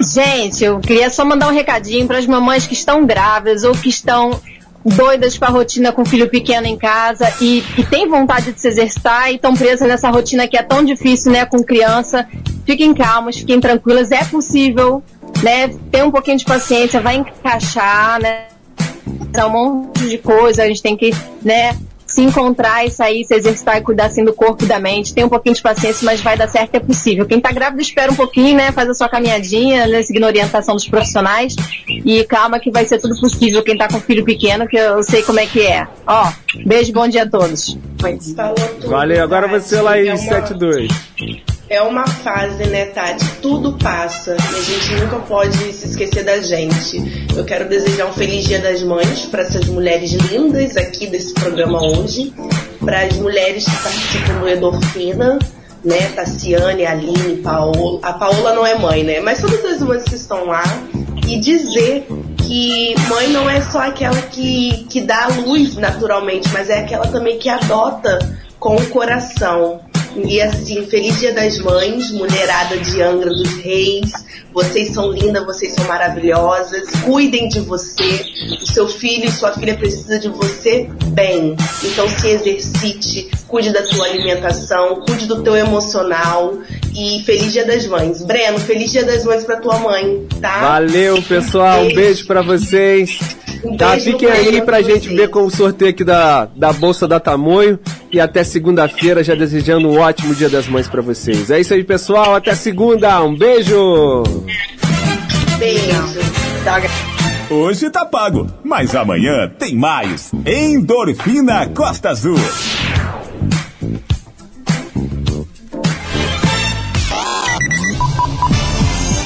[0.00, 3.88] Gente, eu queria só mandar um recadinho para as mamães que estão grávidas ou que
[3.88, 4.40] estão
[4.84, 8.68] doidas com a rotina com filho pequeno em casa e, e têm vontade de se
[8.68, 12.26] exercitar e estão presas nessa rotina que é tão difícil, né, com criança.
[12.64, 15.02] Fiquem calmas, fiquem tranquilas, é possível,
[15.42, 15.68] né?
[15.90, 18.44] Tem um pouquinho de paciência, vai encaixar, né?
[19.34, 21.10] É um monte de coisa, a gente tem que,
[21.42, 21.76] né,
[22.08, 25.12] se encontrar e sair, se exercitar e cuidar assim do corpo e da mente.
[25.14, 27.26] Tem um pouquinho de paciência, mas vai dar certo, é possível.
[27.26, 28.72] Quem tá grávida espera um pouquinho, né?
[28.72, 30.02] Faz a sua caminhadinha, né?
[30.02, 31.54] Seguindo a orientação dos profissionais.
[31.86, 33.62] E calma que vai ser tudo possível.
[33.62, 35.86] Quem tá com filho pequeno, que eu sei como é que é.
[36.06, 36.32] Ó,
[36.64, 37.76] beijo, bom dia a todos.
[38.86, 40.90] Valeu, agora você, Laís, É uma- 72.
[41.70, 43.26] É uma fase, né, Tati?
[43.42, 47.26] Tudo passa e a gente nunca pode se esquecer da gente.
[47.36, 51.78] Eu quero desejar um feliz Dia das Mães para essas mulheres lindas aqui desse programa
[51.82, 52.32] hoje,
[52.80, 55.38] para as mulheres que participam do Endorfina,
[55.84, 58.00] né, Tassiane, Aline, Paola.
[58.02, 59.20] A Paola não é mãe, né?
[59.20, 60.64] Mas todas as mães que estão lá
[61.26, 62.06] e dizer
[62.38, 67.06] que mãe não é só aquela que, que dá a luz naturalmente, mas é aquela
[67.08, 68.18] também que adota
[68.58, 69.80] com o coração.
[70.24, 74.12] E assim, feliz dia das mães, mulherada de Angra dos Reis.
[74.52, 76.90] Vocês são lindas, vocês são maravilhosas.
[77.04, 78.24] Cuidem de você.
[78.62, 81.54] O seu filho e sua filha precisam de você bem.
[81.84, 86.54] Então se exercite, cuide da tua alimentação, cuide do teu emocional.
[86.94, 88.24] E feliz dia das mães.
[88.24, 90.60] Breno, feliz dia das mães pra tua mãe, tá?
[90.60, 91.84] Valeu, pessoal.
[91.84, 93.18] Um beijo pra vocês.
[93.76, 97.20] Tá, beijo fiquem aí pra gente ver com o sorteio aqui da, da Bolsa da
[97.20, 97.78] Tamoio.
[98.10, 101.50] E até segunda-feira, já desejando um ótimo Dia das Mães pra vocês.
[101.50, 102.34] É isso aí, pessoal.
[102.34, 103.22] Até segunda.
[103.22, 104.22] Um beijo.
[105.58, 106.18] Beijo.
[107.50, 110.30] Hoje tá pago, mas amanhã tem mais.
[110.46, 112.36] Endorfina Costa Azul.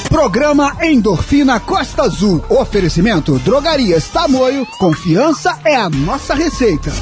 [0.09, 2.45] Programa Endorfina Costa Azul.
[2.49, 4.67] Oferecimento Drogarias Tamoio.
[4.79, 6.93] Confiança é a nossa receita.